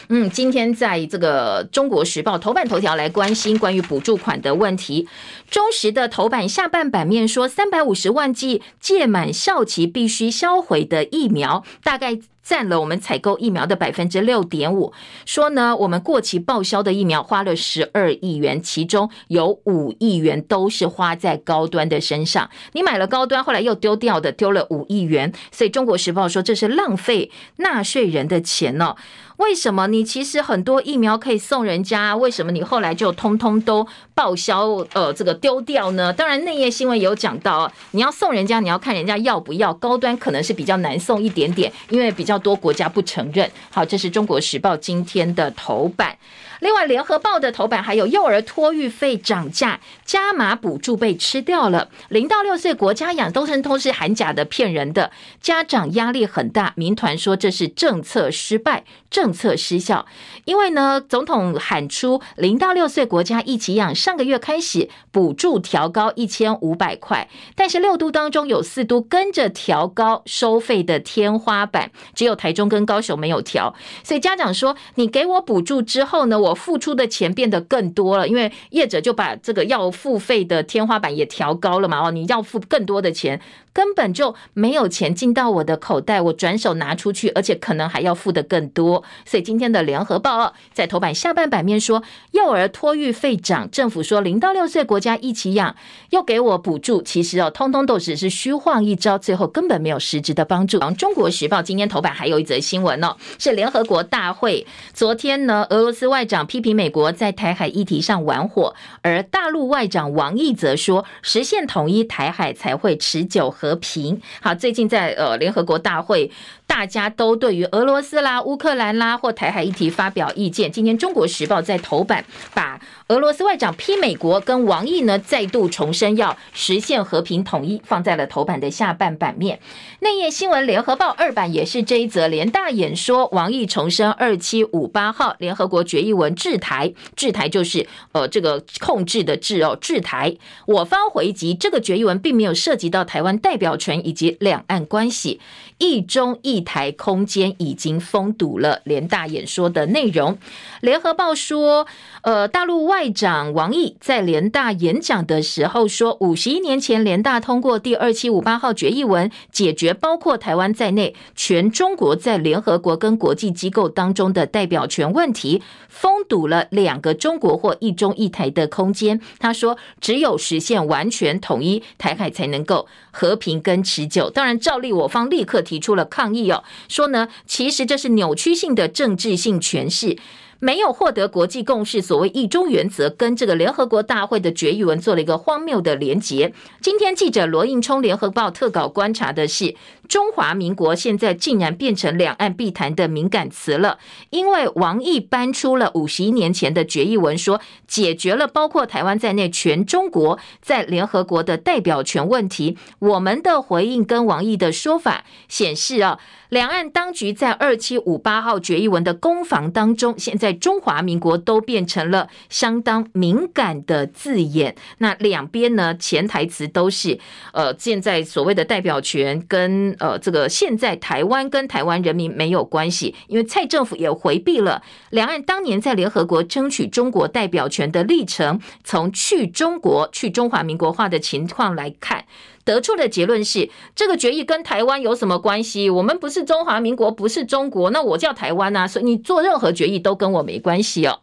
[0.10, 5.08] 嗯，今天在这个中国时报头版头条来关心关于补助款的问题。
[5.50, 12.20] 中时的头版下半版面说，三百五十万剂届满效期必须销毁的疫苗，大概。
[12.52, 14.92] 占了我们采购疫苗的百分之六点五，
[15.26, 22.50] 说呢，我们过期报销的疫苗花了十二亿元，其中有五亿元都是花在高端的身上。
[22.74, 28.98] 你买了高端，后来又丢掉的，丢了五亿元，所以《中国时报》说这是浪费纳税人的钱呢。
[29.38, 32.16] 为什么你其实很多疫苗可以送人家？
[32.16, 34.68] 为什么你后来就通通都报销？
[34.94, 36.14] 呃，这个丢掉呢？
[36.14, 39.74] 当然，内页新闻有讲到，你要送人家，你要看人家要不要。
[39.74, 43.50] 高端可能是比较难送一点点，因为比较多国家不承认。
[43.70, 46.18] 好，这是中国时报今天的头版。
[46.62, 51.90] 另外，联合报的头版还有幼儿托育费涨价，加码补助被吃掉了。
[52.10, 56.74] 零到六岁国家养，都是都是喊假的、骗人的，家长压力很大。
[56.76, 60.06] 民团说这是政策失败、政策失效。
[60.46, 73.74] 因为呢，总统喊出零到六岁国家一起养，上个月开始补助调高一千五百块，但是六都当中有四都跟着调高收费的天花板，只有台中跟高雄没有调。
[74.04, 82.08] 所以家长说，你给我补助之后呢，我付出的钱变得更多了，因为业者就把这个要付费的天花板也调高了嘛。
[82.08, 83.42] 哦，你要付更多的钱。
[83.74, 89.02] 根本就没有钱进到我的口袋，我转手拿出去，而且可能还要付得更多。
[89.26, 95.74] 所以今天的联合报在头版下半版面说，幼儿托育费涨，政府说零到六岁国家一起养，
[96.10, 100.78] 又给我补助，其实哦，通通都只是虚晃一招，最后根本没有实质的帮助。
[100.80, 113.52] 然后中国时报今天头版还有一则新闻哦，是联合国大会昨天呢，俄罗斯外长批评美国在台海议题上玩火，而大陆外长王毅则说，实现统一台海才会持久。
[113.52, 116.32] 和平好，最近在呃联合国大会，
[116.72, 120.72] 大家都对于俄罗斯啦、乌克兰啦或台海议题发表意见。
[120.72, 129.60] 今天《中国时报》在头版把俄罗斯外长批美国跟王毅呢再度重申要实现和平统一，放在了头版的下半版面。
[130.00, 140.38] 内页新闻，《联合报》二版也是这一则联大演说，王毅重申二七五八号联合国决议文制台，制台就是呃这个控制的制哦，制台。
[140.66, 145.42] 我方回击这个决议文并没有涉及到台湾代表权以及两岸关系。
[145.78, 148.82] 一中一台空间已经封堵了。
[148.86, 150.38] 联大演说的内容，
[150.82, 151.86] 联合报说，
[152.22, 165.62] 呃，大陆外长王毅在联大演讲的时候说，五十一年前联大通过第二七五八号决议文，解决包括台湾在内全中国在联合国跟国际机构当中的代表权问题，
[165.92, 169.22] 封堵了两个中国或一中一台的空间。
[169.38, 174.30] 他说，只有实现完全统一，台海才能够和平跟持久。
[174.30, 175.62] 当然，照例我方立刻。
[175.62, 180.18] 提出了抗议哦，说呢，其实这是扭曲性的政治性诠释。
[180.62, 186.54] 没有获得国际共识，所谓一中原则跟这个联合国大会的决议文做了一个荒谬的连结。
[186.80, 189.76] 今天记者罗应冲联合报特稿观察的是，
[190.08, 193.98] 中华民国现在竟然变成两岸必谈的敏感词了，
[194.30, 202.78] 因为王毅搬出了五十一年前的决议文，说解决了包括台湾在内全中国在联合国的代表权问题。
[203.00, 206.20] 我们的回应跟王毅的说法显示啊。
[206.52, 214.76] 两岸当局在二七五八号决议文的攻防当中，现在中华民国都变成了相当敏感的字眼。
[214.98, 217.18] 那两边呢，潜台词都是，
[217.54, 232.26] 呃，现在所谓的代表权跟呃这个现在台湾跟台湾人民没有关系，因为蔡政府也回避了两岸当年在联合国争取中国代表权的历程，从去中国、去中华民国化的情况来看。
[232.66, 235.90] 得出的结论是，这个决议跟台湾有什么关系？
[235.90, 241.22] 我们不是中华民国，不是中国，那我叫台湾啊，所以你做任何决议都跟我没关系哦。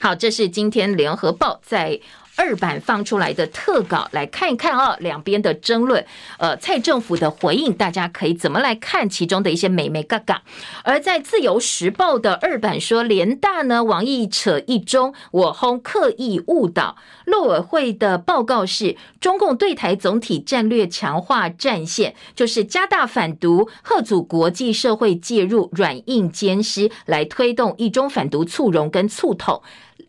[0.00, 2.00] 好，这是今天联合报在。
[2.38, 6.06] 二版放出来的特稿，来看一看啊，两边的争论，
[6.38, 10.42] 呃，蔡政府的回应，大家可以怎么来看其中的一些美眉嘎嘎？
[10.84, 16.96] 而在自由时报的二版说，联大呢，王毅扯一中，我轰刻意误导。
[17.24, 29.60] 陆委会的报告是，中共对台总体战略强化战线，就是加大反独，吓阻国际社会介入，软硬兼施，来推动一中反独促融跟促统。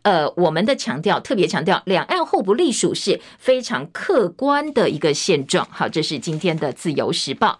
[0.02, 5.66] 呃，我们的强调特别强调，两岸互不隶属是非常客观的一个现状。
[5.70, 7.58] 好，这是今天的自由时报。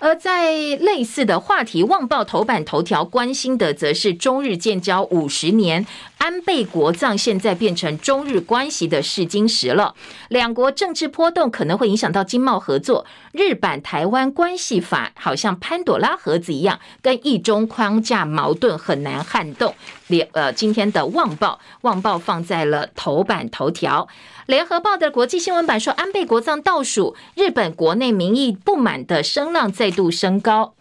[0.00, 5.84] 而在类似的话题，《旺报》头版头条关心的则是中日建交五十年，
[6.18, 9.96] 安倍国葬现在变成中日关系的试金石了。
[10.28, 13.04] 两国政治波动可能会影响到经贸合作。
[13.32, 19.74] 日版台湾关系法好像潘朵拉盒子一样，跟一中框架矛盾很难撼动。
[20.08, 24.08] 联呃，今天的《旺报》，《旺报》放在了头版头条。
[24.46, 30.74] 联合报的国际新闻版说，安倍国葬倒数，日本国内民意不满的声浪再度升高。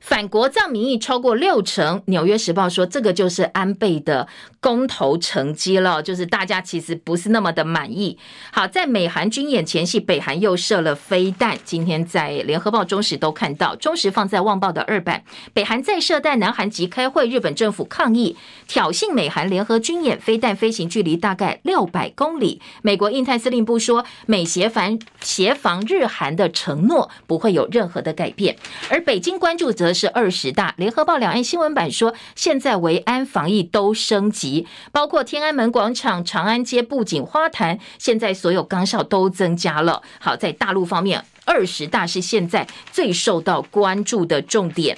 [0.00, 4.26] 反国葬民意超过六成，《纽约时报》说这个就是安倍的
[4.60, 8.16] 公投成绩了，就是大家其实不是那么的满意。
[8.52, 11.58] 好，在美韩军演前夕，北韩又射了飞弹。
[11.64, 18.36] 今天在《联合报》、中时都看到，中时放在《旺报》的二版，北韩再射弹，南韩急开会，日本政府抗议
[18.68, 22.62] 挑衅美韩联合军演，飞弹飞行距离大概六百公里。
[22.82, 28.56] 美国印太司令部说，美协防协防日韩的承诺不会有任何的改变，
[28.88, 29.88] 而北京关注则。
[29.98, 34.47] 是二十大，联合报两岸新闻版说，现在维安防疫都升级，
[34.92, 40.02] 包括天安门广场、长安街、布景花坛，现在所有高校都增加了。
[40.18, 44.96] 好，在大陆方面，二十大是现在最受到关注的重点。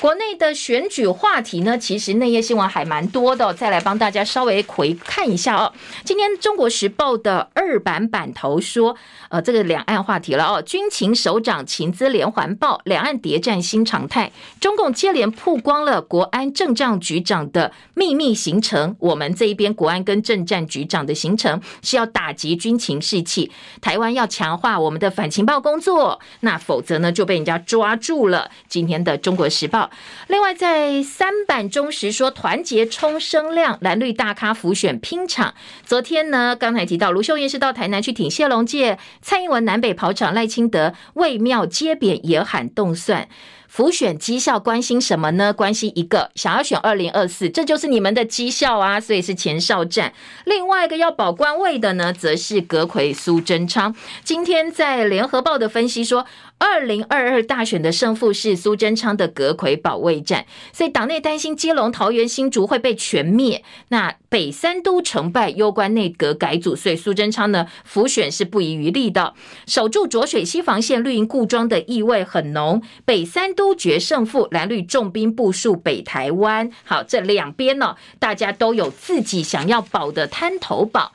[0.00, 5.72] 国内的选举话题呢，其实内页新闻还蛮多的，再来帮大家稍微回看一下哦。
[6.04, 8.96] 今天《中国时报》的二版版头说，
[9.30, 14.30] 呃，这个两岸话题了哦，军情首长情资连环报，两岸谍战新常态，
[14.60, 18.96] 中共接连曝光了国安政战局长的秘密行程。
[18.98, 28.50] 我们这一边国安跟政战局长的行程是要打击军情士气，台湾要强化我们的反情报工作，那否则呢就被人家抓住了。
[28.68, 29.82] 今天的《中国时报》。
[30.28, 35.54] 另外，在三版中时说团结冲声量，蓝绿大咖浮选拼场。
[35.84, 43.28] 昨天呢，刚才提到卢秀燕是到台南去挺谢龙介，蔡英文南北跑场，赖清德为庙接扁也喊动算。
[43.66, 45.52] 浮选绩效关心什么呢？
[45.52, 50.12] 关心一个想要选二零二四，这就是你们的绩效啊，所以是前哨战。
[50.44, 53.92] 另外一个要保官位的呢，则是阁揆苏贞昌。
[54.22, 56.24] 今天在联合报的分析说，
[56.58, 63.62] 二零二二大选的胜负是苏贞昌的阁魁保卫战，所以党内担心基隆、桃园、新竹会被全灭。
[63.88, 69.34] 那北三都成败攸关内阁改组，所以苏贞昌呢浮选是不遗余力的，
[69.66, 72.82] 守住浊水溪防线，绿营固庄的意味很浓。
[73.04, 73.44] 北三。
[73.54, 76.72] 都决胜负，蓝绿重兵部署北台湾。
[76.82, 81.12] 好，这两边呢，大家都有自己想要保的滩头堡。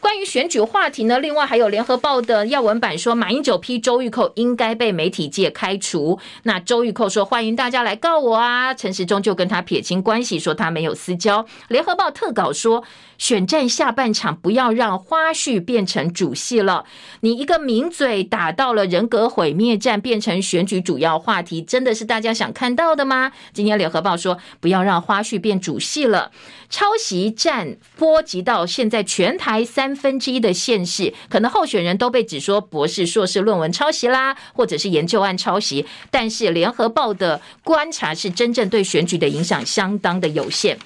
[0.00, 6.18] 关于选举话题呢，另外还有联合报的要闻版说，马英九批周玉蔻应该被媒体界开除。
[6.44, 11.44] 那周玉蔻说欢迎大家来告我啊，陈时中就跟他撇清关系，说他没有私交。
[11.68, 12.84] 联合报特稿说。
[13.18, 16.84] 选战下半场不要让花絮变成主戏了。
[17.22, 23.32] 你一个名嘴打到了人格毁灭战，变成选举主要话题，真的是大家想看到的吗？
[23.52, 26.30] 今天联合报说不要让花絮变主戏了。
[26.70, 35.86] 抄袭战波及到现在全台三三分之一的县市，可能候选人都被指说博士、硕士论文抄袭啦，或者是研究案抄袭。
[36.10, 40.76] 但是联合报的观察是，真正对选举的影响相当的有限。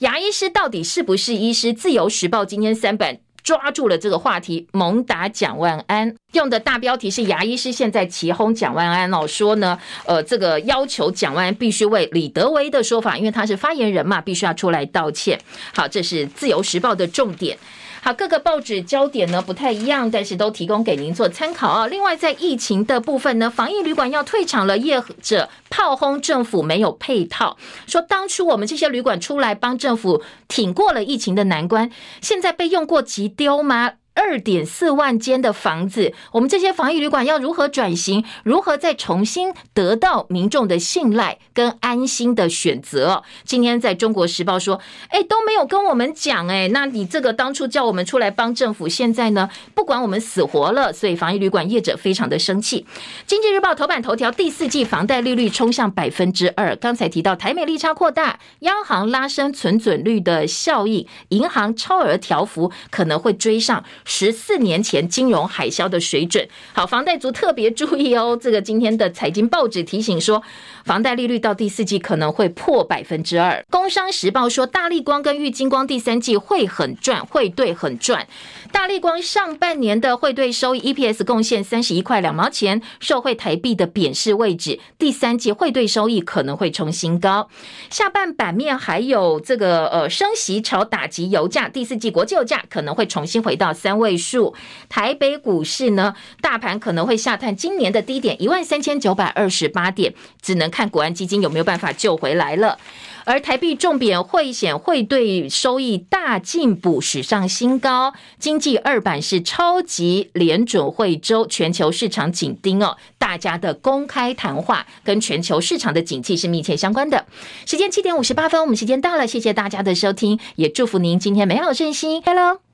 [0.00, 1.72] 牙医师到底是不是医师？
[1.72, 15.40] 自由时报今天三版抓住了这个话题，猛打蒋万安，用的大标题是“牙医师现在起哄蒋万安”哦，说呢，呃，这个要求蒋万安必须为李德维的说法，因为他是发言人嘛，必须要出来道歉。
[15.74, 17.56] 好，这是自由时报的重点。
[18.02, 21.86] 好，各个报纸焦点呢不太一样，但是都提供给您做参考啊。
[21.86, 31.90] 另外，在疫情的部分呢，防疫旅馆要退场了，业者炮轰政府没有配套，说当初我们这些旅馆出来帮政府挺过了疫情的难关，
[32.22, 33.92] 现在被用过即丢吗？
[34.30, 38.24] 二点四万间的房子，我们这些防疫旅馆要如何转型？
[38.44, 43.24] 如何再重新得到民众的信赖跟安心的选择？
[43.44, 52.86] 今天在中国时报说，哎，都没有跟我们讲，哎，那你这个当初叫我们出来帮政府，现在呢，不管我们死活了，所以防疫旅馆业者非常的生气。
[53.26, 56.76] 经济日报头版头条，第四季房贷利率冲向百分之二。
[56.76, 63.82] 刚才提到台美利差扩大，央行拉升存准率的效应，银行超额调幅可能会追上。
[64.20, 68.38] 十四年前金融海啸的水准，好，房贷族特别注意哦。
[68.38, 70.42] 这个今天的财经报纸提醒说，
[70.84, 73.64] 房贷利率到第四季可能会破百分之二。
[73.70, 78.26] 工商时报说，大力光跟玉金光第三季会很赚，汇兑很赚。
[78.70, 87.48] 大力光上半年的汇兑收益 EPS 贡献三十一块两毛钱，受惠台币的贬势位置，第三季汇兑收益可能会冲新高。
[87.88, 94.00] 下半版面还有这个呃升息潮打击油价，第四季国际油价可能会重新回到三。
[94.00, 94.54] 位倍数。
[94.88, 102.76] 台北股市呢，大盘可能会下探今年的低点一万三千九百二十八点，只能看国安基金有没有办法救回来了。
[103.24, 108.12] 而台币重贬，汇险汇兑收益大进步，史上新高。
[108.38, 117.26] 经济二版是超级联准会周，全球市场紧盯哦，大家的公开谈话跟全球市场的景气是密切相关的。
[117.66, 122.20] 时间七点五十八分，我们时间到了，谢谢大家的收听，也祝福您今天美好顺心。
[122.24, 122.69] Hello。